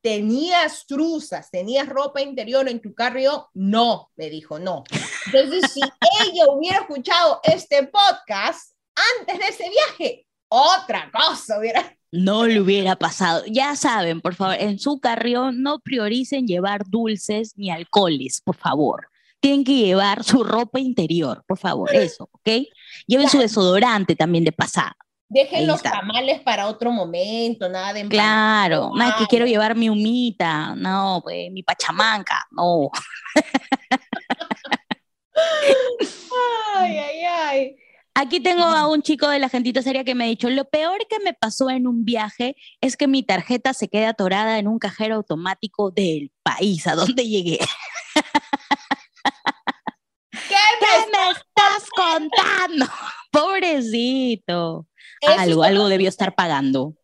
¿tenías 0.00 0.86
truzas, 0.86 1.50
tenías 1.50 1.88
ropa 1.88 2.20
interior 2.22 2.68
en 2.68 2.80
tu 2.80 2.94
carro? 2.94 3.50
No, 3.54 4.10
me 4.16 4.30
dijo, 4.30 4.58
no. 4.58 4.84
Entonces, 5.26 5.72
si 5.72 5.80
ella 5.80 6.44
hubiera 6.50 6.78
escuchado 6.78 7.40
este 7.42 7.86
podcast 7.86 8.74
antes 9.20 9.38
de 9.38 9.46
ese 9.46 9.70
viaje, 9.70 10.26
otra 10.48 11.10
cosa 11.12 11.58
hubiera. 11.58 11.96
No 12.12 12.46
le 12.46 12.60
hubiera 12.60 12.96
pasado. 12.96 13.44
Ya 13.46 13.76
saben, 13.76 14.20
por 14.20 14.34
favor, 14.34 14.56
en 14.58 14.78
su 14.78 14.98
carrión 14.98 15.62
no 15.62 15.78
prioricen 15.78 16.46
llevar 16.46 16.82
dulces 16.88 17.52
ni 17.56 17.70
alcoholes, 17.70 18.40
por 18.44 18.56
favor. 18.56 19.06
Tienen 19.38 19.64
que 19.64 19.76
llevar 19.76 20.24
su 20.24 20.44
ropa 20.44 20.80
interior, 20.80 21.44
por 21.46 21.56
favor, 21.56 21.94
eso, 21.94 22.28
¿ok? 22.32 22.66
Lleven 23.06 23.28
su 23.28 23.38
desodorante 23.38 24.14
también 24.14 24.44
de 24.44 24.52
pasada. 24.52 24.96
Dejen 25.32 25.68
los 25.68 25.80
tamales 25.80 26.40
para 26.40 26.66
otro 26.66 26.90
momento, 26.90 27.68
nada 27.68 27.92
de 27.92 28.08
Claro, 28.08 28.90
no 28.92 29.08
es 29.08 29.14
que 29.14 29.26
quiero 29.26 29.46
llevar 29.46 29.76
mi 29.76 29.88
humita, 29.88 30.74
no, 30.74 31.20
pues 31.22 31.52
mi 31.52 31.62
pachamanca, 31.62 32.44
no. 32.50 32.90
Ay, 36.76 36.98
ay, 36.98 37.24
ay. 37.24 37.76
Aquí 38.14 38.40
tengo 38.40 38.64
a 38.64 38.88
un 38.88 39.02
chico 39.02 39.28
de 39.28 39.38
la 39.38 39.48
gentita 39.48 39.82
seria 39.82 40.02
que 40.02 40.16
me 40.16 40.24
ha 40.24 40.26
dicho, 40.26 40.50
lo 40.50 40.68
peor 40.68 41.06
que 41.08 41.20
me 41.20 41.32
pasó 41.32 41.70
en 41.70 41.86
un 41.86 42.04
viaje 42.04 42.56
es 42.80 42.96
que 42.96 43.06
mi 43.06 43.22
tarjeta 43.22 43.72
se 43.72 43.88
queda 43.88 44.10
atorada 44.10 44.58
en 44.58 44.66
un 44.66 44.80
cajero 44.80 45.14
automático 45.14 45.92
del 45.92 46.32
país 46.42 46.88
a 46.88 46.96
donde 46.96 47.28
llegué. 47.28 47.60
¿Qué 50.32 50.56
¿Qué 50.80 51.06
me 51.12 51.30
estás 51.30 51.88
contando? 51.94 52.86
Pobrecito. 53.30 54.86
Algo, 55.26 55.62
algo 55.62 55.88
debió 55.88 56.08
estar 56.08 56.34
pagando. 56.34 56.94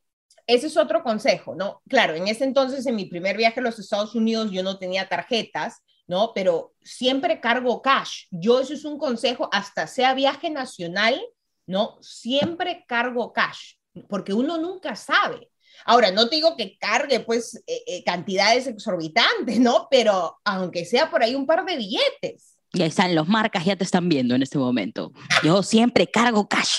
Ese 0.46 0.68
es 0.68 0.76
otro 0.76 1.02
consejo, 1.02 1.54
¿no? 1.56 1.82
Claro, 1.88 2.14
en 2.14 2.28
ese 2.28 2.44
entonces, 2.44 2.86
en 2.86 2.94
mi 2.94 3.06
primer 3.06 3.36
viaje 3.36 3.60
a 3.60 3.62
los 3.62 3.78
Estados 3.78 4.14
Unidos, 4.14 4.50
yo 4.52 4.62
no 4.62 4.78
tenía 4.78 5.08
tarjetas, 5.08 5.82
¿no? 6.06 6.32
Pero 6.34 6.74
siempre 6.82 7.40
cargo 7.40 7.82
cash. 7.82 8.26
Yo, 8.30 8.60
eso 8.60 8.74
es 8.74 8.84
un 8.84 8.98
consejo, 8.98 9.48
hasta 9.52 9.88
sea 9.88 10.14
viaje 10.14 10.50
nacional, 10.50 11.20
¿no? 11.66 11.98
Siempre 12.00 12.84
cargo 12.86 13.32
cash, 13.32 13.74
porque 14.08 14.32
uno 14.32 14.56
nunca 14.56 14.94
sabe. 14.94 15.50
Ahora, 15.84 16.10
no 16.10 16.28
te 16.28 16.36
digo 16.36 16.56
que 16.56 16.78
cargue, 16.78 17.20
pues, 17.20 17.62
eh, 17.66 17.82
eh, 17.86 18.04
cantidades 18.04 18.66
exorbitantes, 18.66 19.58
¿no? 19.58 19.88
Pero 19.90 20.38
aunque 20.44 20.84
sea 20.84 21.10
por 21.10 21.22
ahí 21.22 21.34
un 21.34 21.46
par 21.46 21.64
de 21.64 21.76
billetes. 21.76 22.56
Y 22.72 22.82
ahí 22.82 22.88
están, 22.88 23.14
los 23.14 23.28
marcas 23.28 23.64
ya 23.64 23.76
te 23.76 23.84
están 23.84 24.08
viendo 24.08 24.34
en 24.34 24.42
este 24.42 24.58
momento. 24.58 25.12
Yo 25.42 25.62
siempre 25.62 26.06
cargo 26.06 26.48
cash. 26.48 26.78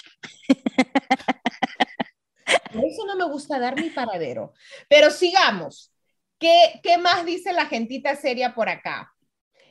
Por 2.73 2.85
eso 2.85 3.05
no 3.05 3.15
me 3.15 3.25
gusta 3.25 3.59
dar 3.59 3.75
mi 3.79 3.89
paradero. 3.89 4.53
Pero 4.87 5.11
sigamos. 5.11 5.93
¿Qué, 6.39 6.79
qué 6.83 6.97
más 6.97 7.25
dice 7.25 7.51
la 7.51 7.65
gentita 7.65 8.15
seria 8.15 8.53
por 8.53 8.69
acá? 8.69 9.11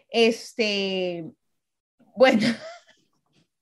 Este, 0.08 1.25
bueno, 2.16 2.40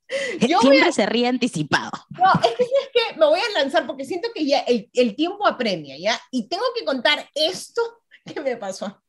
Yo 0.41 0.61
siempre 0.61 0.93
se 0.93 1.07
ríe 1.07 1.27
anticipado. 1.27 1.91
no, 2.11 2.33
es 2.43 2.57
que, 2.57 2.63
es 2.65 2.89
que 2.93 3.19
me 3.19 3.27
voy 3.27 3.41
a 3.41 3.59
lanzar 3.59 3.87
porque 3.87 4.05
siento 4.05 4.29
que 4.35 4.47
ya 4.47 4.61
el, 4.61 4.89
el 4.93 5.17
tiempo 5.17 5.47
apremia, 5.47 5.97
¿ya? 5.99 6.21
Y 6.31 6.49
tengo 6.49 6.65
que 6.77 6.85
contar 6.85 7.29
esto 7.35 7.81
que 8.25 8.41
me 8.41 8.57
pasó. 8.57 9.03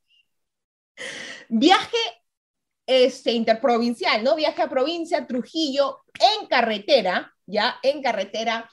Viaje 1.50 1.98
este, 2.88 3.32
interprovincial, 3.32 4.24
¿no? 4.24 4.36
Viaje 4.36 4.62
a 4.62 4.70
provincia, 4.70 5.27
Trujillo, 5.27 6.01
en 6.13 6.48
carretera, 6.48 7.35
¿ya? 7.46 7.78
En 7.84 8.02
carretera. 8.02 8.70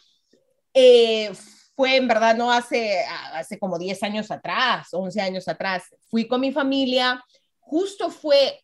Eh, 0.75 1.33
fue 1.75 1.97
en 1.97 2.09
verdad, 2.09 2.37
no 2.37 2.53
hace, 2.53 3.05
hace 3.33 3.59
como 3.59 3.79
10 3.79 4.03
años 4.03 4.31
atrás, 4.31 4.89
11 4.93 5.21
años 5.21 5.49
atrás. 5.49 5.85
Fui 6.11 6.27
con 6.29 6.41
mi 6.41 6.53
familia, 6.53 7.25
justo 7.59 8.11
fue 8.11 8.61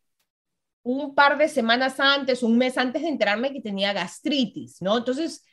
un 0.83 1.15
par 1.15 1.39
de 1.39 1.49
semanas 1.49 2.01
antes, 2.01 2.43
un 2.43 2.57
mes 2.57 2.79
antes 2.79 3.03
de 3.03 3.09
enterarme 3.09 3.53
que 3.53 3.61
tenía 3.61 3.93
gastritis, 3.93 4.81
¿no? 4.81 4.99
Entonces, 4.99 5.45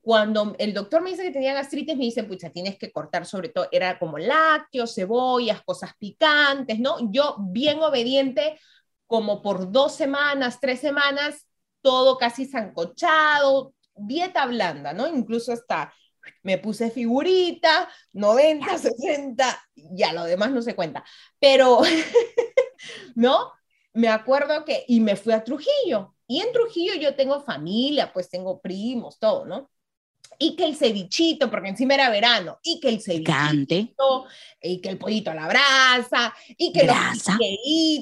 cuando 0.00 0.54
el 0.58 0.74
doctor 0.74 1.02
me 1.02 1.10
dice 1.10 1.22
que 1.22 1.30
tenía 1.30 1.54
gastritis, 1.54 1.96
me 1.96 2.04
dice, 2.04 2.24
pucha, 2.24 2.50
tienes 2.50 2.78
que 2.78 2.92
cortar 2.92 3.26
sobre 3.26 3.48
todo, 3.48 3.68
era 3.72 3.98
como 3.98 4.18
lácteos, 4.18 4.94
cebollas, 4.94 5.62
cosas 5.62 5.92
picantes, 5.98 6.78
¿no? 6.78 7.10
Yo 7.10 7.36
bien 7.38 7.80
obediente, 7.80 8.58
como 9.06 9.42
por 9.42 9.72
dos 9.72 9.94
semanas, 9.94 10.60
tres 10.60 10.80
semanas, 10.80 11.46
todo 11.80 12.18
casi 12.18 12.46
zancochado, 12.46 13.73
dieta 13.96 14.46
blanda, 14.46 14.92
¿no? 14.92 15.08
Incluso 15.08 15.52
hasta 15.52 15.92
me 16.42 16.58
puse 16.58 16.90
figurita, 16.90 17.88
90, 18.12 18.78
60, 18.78 19.68
ya 19.74 20.12
lo 20.12 20.24
demás 20.24 20.50
no 20.52 20.62
se 20.62 20.74
cuenta, 20.74 21.04
pero, 21.38 21.80
¿no? 23.14 23.52
Me 23.92 24.08
acuerdo 24.08 24.64
que, 24.64 24.84
y 24.88 25.00
me 25.00 25.16
fui 25.16 25.32
a 25.32 25.44
Trujillo, 25.44 26.14
y 26.26 26.40
en 26.40 26.52
Trujillo 26.52 26.94
yo 26.94 27.14
tengo 27.14 27.42
familia, 27.42 28.12
pues 28.12 28.28
tengo 28.30 28.60
primos, 28.60 29.18
todo, 29.18 29.44
¿no? 29.44 29.70
Y 30.38 30.56
que 30.56 30.64
el 30.64 30.74
cevichito, 30.74 31.50
porque 31.50 31.68
encima 31.68 31.94
era 31.94 32.10
verano, 32.10 32.58
y 32.62 32.80
que 32.80 32.88
el 32.88 33.00
cevichito, 33.00 33.32
Cante. 33.32 33.94
y 34.62 34.80
que 34.80 34.88
el 34.88 34.98
pollito 34.98 35.30
a 35.30 35.34
la 35.34 35.46
brasa, 35.46 36.34
y 36.56 36.72
que 36.72 36.86
Grasa. 36.86 37.38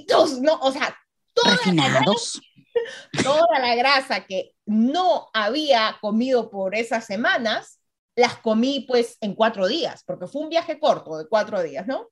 los 0.08 0.40
¿no? 0.40 0.54
O 0.60 0.72
sea, 0.72 0.96
Refinados. 1.44 2.40
toda 3.22 3.58
la 3.60 3.74
grasa 3.74 4.26
que 4.26 4.52
no 4.66 5.28
había 5.32 5.98
comido 6.00 6.50
por 6.50 6.74
esas 6.74 7.06
semanas, 7.06 7.80
las 8.16 8.36
comí 8.38 8.84
pues 8.88 9.16
en 9.20 9.34
cuatro 9.34 9.66
días, 9.68 10.02
porque 10.06 10.26
fue 10.26 10.42
un 10.42 10.48
viaje 10.50 10.78
corto 10.78 11.16
de 11.18 11.28
cuatro 11.28 11.62
días, 11.62 11.86
¿no? 11.86 12.08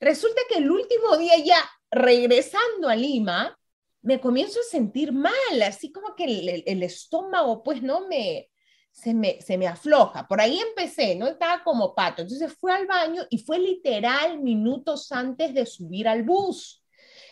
Resulta 0.00 0.40
que 0.48 0.58
el 0.58 0.70
último 0.70 1.16
día 1.16 1.34
ya 1.44 1.56
regresando 1.90 2.88
a 2.88 2.96
Lima, 2.96 3.58
me 4.02 4.20
comienzo 4.20 4.60
a 4.60 4.70
sentir 4.70 5.12
mal, 5.12 5.62
así 5.66 5.92
como 5.92 6.14
que 6.14 6.24
el, 6.24 6.48
el- 6.48 6.64
el 6.66 6.82
estómago 6.82 7.62
pues 7.62 7.82
no 7.82 8.06
me 8.08 8.50
se, 8.92 9.12
me, 9.14 9.40
se 9.42 9.58
me 9.58 9.66
afloja. 9.66 10.28
Por 10.28 10.40
ahí 10.40 10.58
empecé, 10.60 11.16
¿no? 11.16 11.26
Estaba 11.26 11.64
como 11.64 11.94
pato. 11.94 12.22
Entonces 12.22 12.52
fue 12.60 12.72
al 12.72 12.86
baño 12.86 13.24
y 13.30 13.38
fue 13.38 13.58
literal 13.58 14.38
minutos 14.40 15.10
antes 15.10 15.52
de 15.54 15.66
subir 15.66 16.06
al 16.08 16.22
bus. 16.22 16.84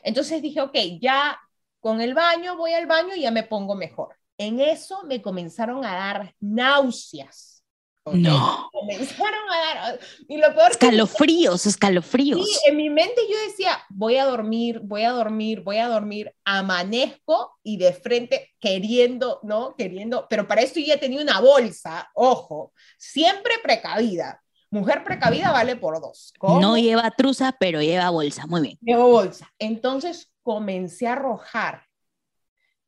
Entonces 0.02 0.42
dije, 0.42 0.61
ok, 0.61 0.75
ya 1.00 1.38
con 1.82 2.00
el 2.00 2.14
baño, 2.14 2.56
voy 2.56 2.72
al 2.74 2.86
baño 2.86 3.16
y 3.16 3.22
ya 3.22 3.32
me 3.32 3.42
pongo 3.42 3.74
mejor. 3.74 4.16
En 4.38 4.60
eso 4.60 5.02
me 5.04 5.20
comenzaron 5.20 5.84
a 5.84 5.94
dar 5.94 6.34
náuseas. 6.38 7.64
¿ok? 8.04 8.14
No. 8.14 8.70
Comenzaron 8.72 9.50
a 9.50 9.74
dar. 9.74 10.00
Y 10.28 10.38
lo 10.38 10.54
peor 10.54 10.68
que 10.68 10.86
Escalofríos, 10.86 11.66
escalofríos. 11.66 12.46
Sí, 12.46 12.56
en 12.68 12.76
mi 12.76 12.88
mente 12.88 13.20
yo 13.28 13.36
decía, 13.48 13.82
voy 13.90 14.16
a 14.16 14.26
dormir, 14.26 14.78
voy 14.84 15.02
a 15.02 15.10
dormir, 15.10 15.62
voy 15.62 15.78
a 15.78 15.88
dormir, 15.88 16.32
amanezco 16.44 17.58
y 17.64 17.78
de 17.78 17.92
frente 17.92 18.52
queriendo, 18.60 19.40
¿no? 19.42 19.74
Queriendo, 19.76 20.28
pero 20.30 20.46
para 20.46 20.62
esto 20.62 20.78
ya 20.78 21.00
tenía 21.00 21.20
una 21.20 21.40
bolsa, 21.40 22.08
ojo, 22.14 22.72
siempre 22.96 23.54
precavida. 23.60 24.40
Mujer 24.70 25.02
precavida 25.02 25.50
vale 25.50 25.74
por 25.74 26.00
dos. 26.00 26.32
¿Cómo? 26.38 26.60
No 26.60 26.78
lleva 26.78 27.10
truza, 27.10 27.56
pero 27.58 27.82
lleva 27.82 28.08
bolsa. 28.08 28.46
Muy 28.46 28.62
bien. 28.62 28.78
Llevo 28.80 29.08
bolsa. 29.08 29.52
Entonces 29.58 30.31
comencé 30.42 31.06
a 31.06 31.12
arrojar, 31.12 31.87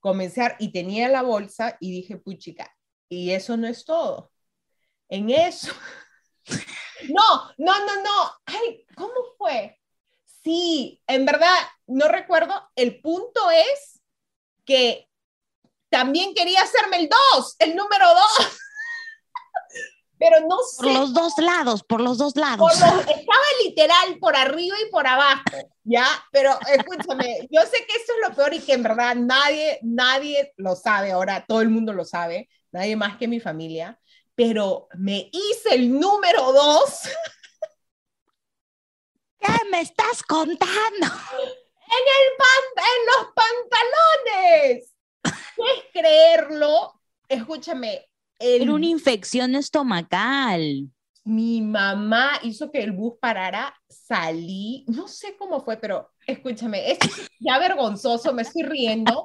comencé 0.01 0.43
a, 0.43 0.57
y 0.59 0.73
tenía 0.73 1.09
la 1.09 1.23
bolsa 1.23 1.77
y 1.81 1.91
dije, 1.91 2.17
puchica, 2.17 2.75
y 3.09 3.31
eso 3.31 3.57
no 3.57 3.67
es 3.67 3.85
todo. 3.85 4.31
En 5.09 5.31
eso. 5.31 5.73
No, 7.09 7.51
no, 7.59 7.79
no, 7.85 8.03
no. 8.03 8.33
Ay, 8.47 8.87
¿cómo 8.97 9.35
fue? 9.37 9.79
Sí, 10.43 11.03
en 11.07 11.27
verdad, 11.27 11.55
no 11.87 12.09
recuerdo. 12.09 12.71
El 12.77 13.03
punto 13.03 13.51
es 13.51 14.01
que 14.65 15.11
también 15.91 16.35
quería 16.35 16.63
hacerme 16.63 16.99
el 16.99 17.11
2, 17.35 17.57
el 17.59 17.77
número 17.77 18.07
2. 18.09 18.59
Pero 20.19 20.41
no 20.47 20.59
sé. 20.63 20.85
Por 20.85 20.93
los 20.93 21.13
dos 21.13 21.35
lados, 21.39 21.83
por 21.83 22.01
los 22.01 22.19
dos 22.19 22.37
lados. 22.37 22.59
lo- 22.81 23.01
estaba 23.01 23.45
literal 23.65 24.19
por 24.21 24.37
arriba 24.37 24.77
y 24.87 24.91
por 24.91 25.07
abajo, 25.07 25.43
¿ya? 25.83 26.07
Pero 26.31 26.57
escúchame, 26.73 27.49
yo 27.51 27.61
sé 27.63 27.85
que 27.87 27.97
esto 27.97 28.13
es 28.15 28.29
lo 28.29 28.35
peor 28.35 28.55
y 28.55 28.61
que 28.61 28.75
en 28.75 28.83
verdad 28.85 29.17
nadie, 29.17 29.79
nadie 29.83 30.53
lo 30.57 30.77
sabe 30.77 31.11
ahora, 31.13 31.45
todo 31.47 31.61
el 31.61 31.69
mundo 31.69 31.93
lo 31.93 32.05
sabe, 32.05 32.49
nadie 32.73 32.97
más 32.97 33.17
que 33.17 33.29
mi 33.29 33.41
familia, 33.41 33.99
pero 34.37 34.89
me 34.95 35.29
hice 35.33 35.75
el 35.75 35.99
número 35.99 36.53
dos 36.53 37.01
¿Qué 39.39 39.53
me 39.71 39.81
estás 39.81 40.23
contando? 40.23 41.07
en, 41.07 42.05
el 42.17 42.37
pan- 42.39 42.79
en 42.79 43.07
los 43.07 43.27
pantalones. 43.35 44.93
¿Puedes 45.57 45.85
creerlo? 45.93 47.01
Escúchame, 47.29 48.09
el- 48.39 48.63
Era 48.63 48.73
una 48.75 48.87
infección 48.87 49.55
estomacal. 49.55 50.89
mi 51.27 51.63
mamá 51.63 52.33
hizo 52.43 52.71
que 52.71 52.83
el 52.83 52.93
bus 52.93 53.15
parara, 53.19 53.75
salí, 53.89 54.85
no 54.89 55.09
sé 55.09 55.35
cómo 55.39 55.65
fue, 55.65 55.79
pero 55.79 56.11
escúchame, 56.27 56.91
es 56.93 56.99
ya 57.41 57.59
vergonzoso, 57.59 58.35
me 58.35 58.43
estoy 58.43 58.63
riendo. 58.65 59.25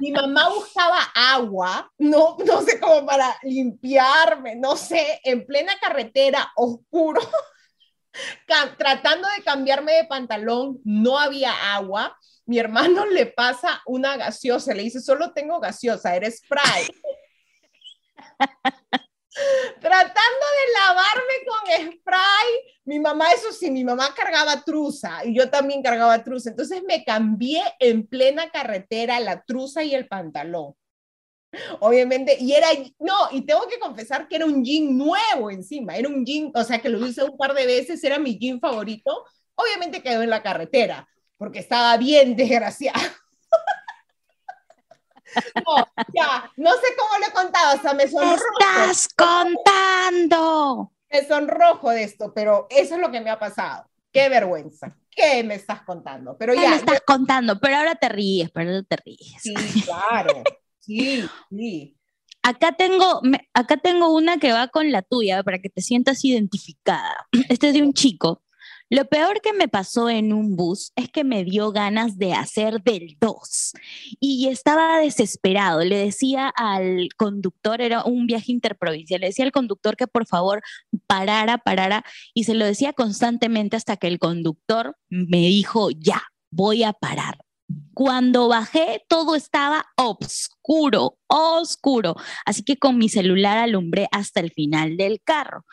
Mi 0.00 0.10
mamá 0.10 0.48
buscaba 0.48 0.98
agua, 1.14 1.92
no, 1.98 2.36
no 2.46 2.62
sé 2.62 2.80
cómo 2.80 3.04
para 3.04 3.36
limpiarme, 3.42 4.56
no 4.56 4.74
sé, 4.76 5.20
en 5.22 5.44
plena 5.44 5.72
carretera, 5.80 6.50
oscuro, 6.56 7.20
tratando 8.78 9.28
de 9.36 9.42
cambiarme 9.44 9.92
de 9.92 10.04
pantalón, 10.04 10.80
no 10.84 11.18
había 11.18 11.74
agua. 11.74 12.16
Mi 12.46 12.58
hermano 12.58 13.06
le 13.06 13.26
pasa 13.26 13.82
una 13.86 14.16
gaseosa, 14.16 14.74
le 14.74 14.82
dice, 14.82 15.00
solo 15.00 15.32
tengo 15.32 15.60
gaseosa, 15.60 16.14
eres 16.16 16.38
spray. 16.38 16.86
tratando 19.80 20.46
de 20.56 20.72
lavarme 20.72 21.34
con 21.46 21.92
spray. 21.92 22.48
Mi 22.84 23.00
mamá, 23.00 23.32
eso 23.32 23.52
sí, 23.52 23.70
mi 23.70 23.84
mamá 23.84 24.14
cargaba 24.14 24.62
truza 24.62 25.24
y 25.24 25.34
yo 25.34 25.50
también 25.50 25.82
cargaba 25.82 26.22
truza. 26.22 26.50
Entonces 26.50 26.82
me 26.86 27.04
cambié 27.04 27.62
en 27.78 28.06
plena 28.06 28.50
carretera 28.50 29.20
la 29.20 29.42
truza 29.42 29.82
y 29.82 29.94
el 29.94 30.06
pantalón. 30.06 30.74
Obviamente, 31.80 32.36
y 32.40 32.52
era, 32.52 32.66
no, 32.98 33.14
y 33.30 33.42
tengo 33.42 33.66
que 33.68 33.78
confesar 33.78 34.28
que 34.28 34.36
era 34.36 34.46
un 34.46 34.64
jean 34.64 34.96
nuevo 34.96 35.50
encima, 35.50 35.96
era 35.96 36.08
un 36.08 36.24
jean, 36.24 36.50
o 36.54 36.64
sea, 36.64 36.80
que 36.80 36.88
lo 36.88 36.98
usé 36.98 37.22
un 37.22 37.36
par 37.36 37.54
de 37.54 37.66
veces, 37.66 38.02
era 38.02 38.18
mi 38.18 38.38
jean 38.38 38.60
favorito. 38.60 39.24
Obviamente 39.54 40.02
quedó 40.02 40.22
en 40.22 40.30
la 40.30 40.42
carretera, 40.42 41.08
porque 41.36 41.60
estaba 41.60 41.96
bien 41.96 42.36
desgraciado. 42.36 43.00
No, 45.66 45.86
ya, 46.14 46.50
no 46.56 46.70
sé 46.72 46.96
cómo 46.98 47.18
lo 47.18 47.26
he 47.26 47.32
contado, 47.32 47.78
o 47.78 47.80
sea, 47.80 47.94
me 47.94 48.04
¿Qué 48.04 48.10
sonrojo 48.10 48.58
estás 48.58 49.08
contando? 49.16 50.92
me 51.10 51.26
sonrojo 51.26 51.90
de 51.90 52.04
esto, 52.04 52.32
pero 52.34 52.66
eso 52.70 52.96
es 52.96 53.00
lo 53.00 53.10
que 53.10 53.20
me 53.20 53.30
ha 53.30 53.38
pasado. 53.38 53.86
Qué 54.12 54.28
vergüenza. 54.28 54.96
¿Qué 55.10 55.42
me 55.44 55.54
estás 55.54 55.82
contando? 55.82 56.36
Pero 56.38 56.54
¿Qué 56.54 56.62
ya, 56.62 56.70
me 56.70 56.76
estás 56.76 57.02
contando? 57.06 57.58
Pero 57.60 57.76
ahora 57.76 57.94
te 57.94 58.08
ríes, 58.08 58.50
pero 58.50 58.70
ahora 58.70 58.82
te 58.88 58.96
ríes. 58.96 59.34
sí, 59.40 59.54
claro. 59.84 60.42
Sí, 60.80 61.24
sí. 61.50 61.96
Acá 62.42 62.72
tengo, 62.72 63.22
acá 63.54 63.78
tengo 63.78 64.14
una 64.14 64.36
que 64.36 64.52
va 64.52 64.68
con 64.68 64.92
la 64.92 65.00
tuya 65.02 65.42
para 65.42 65.58
que 65.60 65.70
te 65.70 65.80
sientas 65.80 66.24
identificada. 66.24 67.26
Este 67.48 67.68
es 67.68 67.74
de 67.74 67.82
un 67.82 67.94
chico. 67.94 68.42
Lo 68.94 69.06
peor 69.06 69.40
que 69.40 69.52
me 69.52 69.66
pasó 69.66 70.08
en 70.08 70.32
un 70.32 70.54
bus 70.54 70.92
es 70.94 71.10
que 71.10 71.24
me 71.24 71.42
dio 71.42 71.72
ganas 71.72 72.16
de 72.16 72.32
hacer 72.32 72.80
del 72.80 73.16
2 73.18 73.72
y 74.20 74.46
estaba 74.46 74.98
desesperado. 74.98 75.80
Le 75.80 75.96
decía 75.96 76.48
al 76.54 77.08
conductor, 77.16 77.80
era 77.80 78.04
un 78.04 78.28
viaje 78.28 78.52
interprovincial, 78.52 79.20
le 79.20 79.26
decía 79.26 79.46
al 79.46 79.50
conductor 79.50 79.96
que 79.96 80.06
por 80.06 80.28
favor 80.28 80.62
parara, 81.08 81.58
parara 81.58 82.04
y 82.34 82.44
se 82.44 82.54
lo 82.54 82.64
decía 82.64 82.92
constantemente 82.92 83.74
hasta 83.74 83.96
que 83.96 84.06
el 84.06 84.20
conductor 84.20 84.96
me 85.08 85.38
dijo, 85.38 85.90
ya, 85.90 86.22
voy 86.52 86.84
a 86.84 86.92
parar. 86.92 87.38
Cuando 87.94 88.46
bajé, 88.46 89.04
todo 89.08 89.34
estaba 89.34 89.86
oscuro, 89.96 91.18
oscuro. 91.26 92.14
Así 92.46 92.62
que 92.62 92.76
con 92.76 92.98
mi 92.98 93.08
celular 93.08 93.58
alumbré 93.58 94.06
hasta 94.12 94.38
el 94.38 94.52
final 94.52 94.96
del 94.96 95.20
carro. 95.20 95.64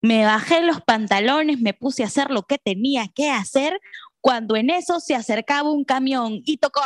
Me 0.00 0.24
bajé 0.24 0.62
los 0.62 0.80
pantalones, 0.82 1.60
me 1.60 1.74
puse 1.74 2.02
a 2.02 2.06
hacer 2.06 2.30
lo 2.30 2.44
que 2.44 2.58
tenía 2.58 3.08
que 3.08 3.30
hacer. 3.30 3.80
Cuando 4.20 4.56
en 4.56 4.70
eso 4.70 5.00
se 5.00 5.14
acercaba 5.14 5.70
un 5.70 5.84
camión 5.84 6.42
y 6.44 6.58
tocó, 6.58 6.80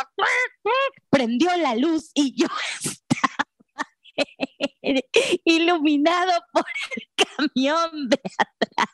prendió 1.09 1.55
la 1.57 1.75
luz 1.75 2.11
y 2.13 2.35
yo 2.35 2.47
estaba 2.83 3.47
iluminado 5.43 6.31
por 6.51 6.65
el 6.95 7.25
camión 7.25 8.09
de 8.09 8.21
atrás. 8.37 8.89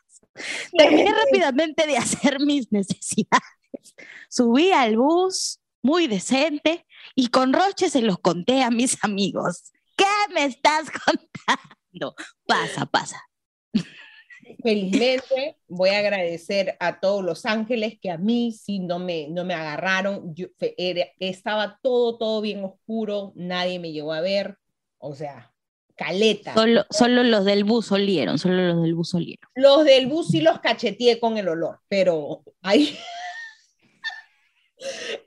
Terminé 0.76 1.12
rápidamente 1.12 1.86
de 1.86 1.98
hacer 1.98 2.40
mis 2.40 2.70
necesidades. 2.72 3.94
Subí 4.28 4.72
al 4.72 4.96
bus 4.96 5.60
muy 5.82 6.06
decente 6.06 6.86
y 7.14 7.28
con 7.28 7.52
Roche 7.52 7.90
se 7.90 8.02
los 8.02 8.18
conté 8.18 8.62
a 8.62 8.70
mis 8.70 9.02
amigos. 9.02 9.72
¿Qué 9.96 10.06
me 10.34 10.44
estás 10.44 10.90
contando? 11.04 12.14
Pasa, 12.46 12.86
pasa. 12.86 13.22
Felizmente 14.62 15.56
voy 15.68 15.90
a 15.90 15.98
agradecer 15.98 16.76
a 16.80 17.00
todos 17.00 17.24
los 17.24 17.46
ángeles 17.46 17.98
que 18.00 18.10
a 18.10 18.18
mí 18.18 18.52
sí 18.52 18.78
no 18.80 18.98
me, 18.98 19.28
no 19.28 19.44
me 19.44 19.54
agarraron. 19.54 20.34
Yo, 20.34 20.46
era- 20.76 21.06
estaba 21.18 21.78
todo, 21.82 22.18
todo 22.18 22.40
bien 22.40 22.64
oscuro, 22.64 23.32
nadie 23.34 23.78
me 23.78 23.92
llegó 23.92 24.12
a 24.12 24.20
ver. 24.20 24.56
O 24.98 25.14
sea, 25.14 25.52
caleta. 25.96 26.54
Solo, 26.54 26.84
solo 26.90 27.22
los 27.22 27.44
del 27.44 27.64
bus 27.64 27.92
olieron, 27.92 28.38
solo 28.38 28.56
los 28.74 28.82
del 28.82 28.94
bus 28.94 29.14
olieron. 29.14 29.48
Los 29.54 29.84
del 29.84 30.06
bus 30.06 30.28
sí 30.28 30.40
los 30.40 30.60
cacheteé 30.60 31.20
con 31.20 31.36
el 31.38 31.48
olor, 31.48 31.80
pero 31.88 32.42
ahí. 32.62 32.96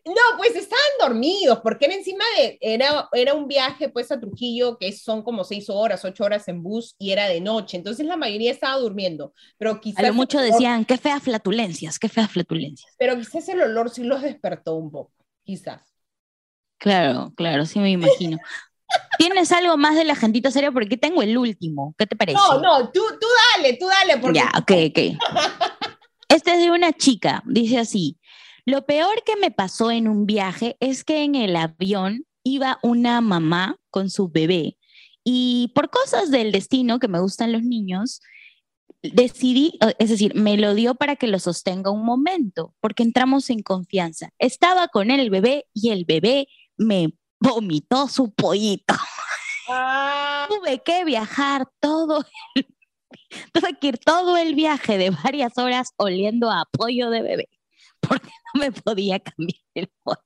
No, 0.06 0.14
pues 0.38 0.54
estaban 0.56 0.84
dormidos, 1.00 1.60
porque 1.62 1.86
era 1.86 1.96
encima 1.96 2.26
de, 2.38 2.58
era, 2.60 3.08
era 3.14 3.34
un 3.34 3.48
viaje 3.48 3.88
pues 3.88 4.12
a 4.12 4.20
Trujillo, 4.20 4.78
que 4.78 4.92
son 4.92 5.24
como 5.24 5.46
seis 5.46 5.70
horas, 5.70 6.04
ocho 6.04 6.26
horas 6.26 6.46
en 6.50 6.62
bus, 6.62 6.96
y 7.00 7.12
era 7.12 7.28
de 7.30 7.40
noche, 7.40 7.78
entonces 7.78 8.06
la 8.06 8.18
mayoría 8.18 8.52
estaba 8.52 8.76
durmiendo, 8.78 9.34
pero 9.58 9.72
A 9.72 9.80
quizás, 9.80 10.04
lo 10.04 10.14
mucho 10.14 10.40
el 10.40 10.48
olor- 10.48 10.52
decían, 10.52 10.84
qué 10.84 10.98
feas 10.98 11.24
flatulencias, 11.24 12.00
qué 12.00 12.10
feas 12.10 12.30
flatulencias. 12.32 12.94
pero 12.98 13.18
quizás 13.18 13.48
el 13.48 13.62
olor 13.62 13.90
sí 13.90 14.04
los 14.04 14.22
despertó 14.22 14.76
un 14.76 14.92
poco, 14.92 15.14
quizás. 15.46 15.82
Claro, 16.80 17.32
claro, 17.38 17.66
sí 17.66 17.80
me 17.80 17.92
imagino. 17.92 18.38
¿Tienes 19.18 19.54
algo 19.54 19.78
más 19.78 19.96
de 19.96 20.04
la 20.04 20.16
gentita 20.16 20.52
seria? 20.52 20.72
Porque 20.72 20.88
aquí 20.88 20.98
tengo 20.98 21.22
el 21.22 21.38
último. 21.38 21.96
¿Qué 21.98 22.06
te 22.06 22.16
parece? 22.18 22.38
No, 22.38 22.60
no, 22.62 22.92
tú, 22.92 23.00
tú 23.22 23.28
dale, 23.56 23.78
tú 23.78 23.88
dale, 23.88 24.18
porque 24.18 24.40
Ya, 24.40 24.52
ok, 24.58 24.72
ok. 24.90 25.18
Este 26.30 26.52
es 26.54 26.60
de 26.60 26.72
una 26.72 26.92
chica, 26.94 27.44
dice 27.46 27.78
así. 27.78 28.18
Lo 28.66 28.86
peor 28.86 29.24
que 29.26 29.36
me 29.36 29.52
pasó 29.52 29.92
en 29.92 30.08
un 30.08 30.26
viaje 30.26 30.78
es 30.80 31.04
que 31.04 31.24
en 31.24 31.36
el 31.36 31.56
avión 31.56 32.26
iba 32.44 32.80
una 32.82 33.22
mamá 33.22 33.78
con 33.90 34.10
su 34.10 34.30
bebé 34.30 34.78
y 35.24 35.72
por 35.74 35.90
cosas 35.90 36.32
del 36.32 36.52
destino 36.52 37.00
que 37.00 37.08
me 37.08 37.20
gustan 37.20 37.52
los 37.52 37.64
niños, 37.64 38.22
decidí, 39.02 39.78
es 40.00 40.10
decir, 40.10 40.36
me 40.36 40.58
lo 40.58 40.74
dio 40.74 40.96
para 40.96 41.16
que 41.16 41.28
lo 41.28 41.40
sostenga 41.40 41.92
un 41.92 42.06
momento, 42.06 42.74
porque 42.80 43.04
entramos 43.04 43.50
en 43.50 43.62
confianza. 43.62 44.30
Estaba 44.40 44.88
con 44.88 45.12
el 45.12 45.30
bebé 45.30 45.66
y 45.74 45.90
el 45.90 46.06
bebé 46.06 46.48
me 46.78 47.14
vomitó 47.40 48.08
su 48.08 48.34
pollito. 48.34 48.96
Ah, 49.70 50.48
Tuve 50.50 50.82
que 50.84 51.06
viajar 51.06 51.70
todo 51.80 52.26
el, 52.56 52.68
tuve 53.54 53.78
que 53.80 53.88
ir 53.88 53.98
todo 53.98 54.36
el 54.36 54.56
viaje 54.56 54.98
de 54.98 55.10
varias 55.10 55.58
horas 55.58 55.92
oliendo 55.98 56.52
a 56.52 56.66
pollo 56.72 57.10
de 57.10 57.22
bebé, 57.22 57.50
porque 58.08 58.30
no 58.54 58.62
me 58.62 58.72
podía 58.72 59.20
cambiar 59.20 59.60
el 59.74 59.92
pollo. 60.04 60.20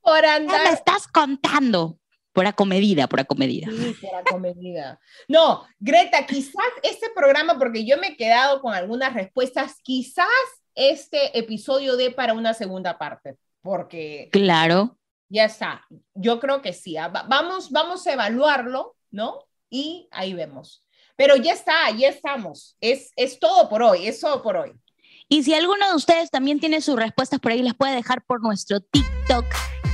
por 0.00 0.20
¿Qué 0.20 0.26
me 0.26 0.28
andar, 0.28 0.72
estás 0.72 1.06
contando? 1.08 1.98
Por 2.32 2.46
acomedida, 2.46 3.08
por 3.08 3.20
acomedida. 3.20 3.68
Sí, 3.70 3.96
por 4.00 4.14
acomedida. 4.14 5.00
No, 5.26 5.66
Greta, 5.80 6.26
quizás 6.26 6.64
este 6.82 7.08
programa, 7.14 7.58
porque 7.58 7.84
yo 7.84 7.98
me 7.98 8.08
he 8.08 8.16
quedado 8.16 8.60
con 8.60 8.72
algunas 8.72 9.14
respuestas, 9.14 9.76
quizás 9.82 10.28
este 10.74 11.36
episodio 11.38 11.96
dé 11.96 12.12
para 12.12 12.34
una 12.34 12.54
segunda 12.54 12.98
parte, 12.98 13.36
porque... 13.62 14.28
Claro. 14.30 14.96
Ya 15.28 15.44
está. 15.44 15.86
Yo 16.14 16.40
creo 16.40 16.60
que 16.62 16.72
sí. 16.72 16.96
Ah, 16.96 17.08
vamos, 17.08 17.70
vamos 17.70 18.06
a 18.06 18.12
evaluarlo, 18.12 18.96
¿no? 19.10 19.46
Y 19.68 20.08
ahí 20.10 20.34
vemos. 20.34 20.84
Pero 21.16 21.36
ya 21.36 21.52
está, 21.52 21.90
ya 21.90 22.08
estamos. 22.08 22.76
Es, 22.80 23.12
es 23.14 23.38
todo 23.38 23.68
por 23.68 23.82
hoy, 23.82 24.06
es 24.06 24.20
todo 24.20 24.42
por 24.42 24.56
hoy. 24.56 24.72
Y 25.32 25.44
si 25.44 25.54
alguno 25.54 25.88
de 25.88 25.94
ustedes 25.94 26.28
también 26.32 26.58
tiene 26.58 26.80
sus 26.80 26.96
respuestas 26.96 27.38
por 27.38 27.52
ahí, 27.52 27.62
las 27.62 27.74
puede 27.74 27.94
dejar 27.94 28.20
por 28.26 28.42
nuestro 28.42 28.80
TikTok. 28.80 29.44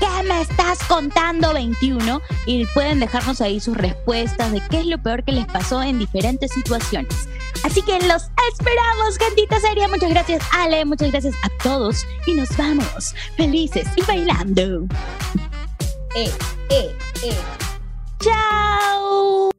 ¿Qué 0.01 0.23
me 0.27 0.41
estás 0.41 0.79
contando 0.89 1.53
21? 1.53 2.23
Y 2.47 2.65
pueden 2.73 3.01
dejarnos 3.01 3.43
ahí 3.43 3.61
sus 3.61 3.77
respuestas 3.77 4.51
de 4.51 4.63
qué 4.71 4.81
es 4.81 4.87
lo 4.87 4.97
peor 5.03 5.25
que 5.25 5.33
les 5.33 5.45
pasó 5.45 5.83
en 5.83 5.99
diferentes 5.99 6.51
situaciones. 6.53 7.29
Así 7.65 7.83
que 7.83 8.01
los 8.07 8.31
esperamos, 8.51 9.19
gentita 9.19 9.61
seria. 9.61 9.89
Muchas 9.89 10.09
gracias, 10.09 10.43
Ale. 10.53 10.87
Muchas 10.87 11.11
gracias 11.11 11.35
a 11.43 11.51
todos. 11.63 12.07
Y 12.27 12.33
nos 12.33 12.57
vamos 12.57 13.15
felices 13.37 13.87
y 13.95 14.03
bailando. 14.07 14.87
Eh, 16.15 16.33
eh, 16.71 16.97
eh. 17.23 17.37
Chao. 18.21 19.51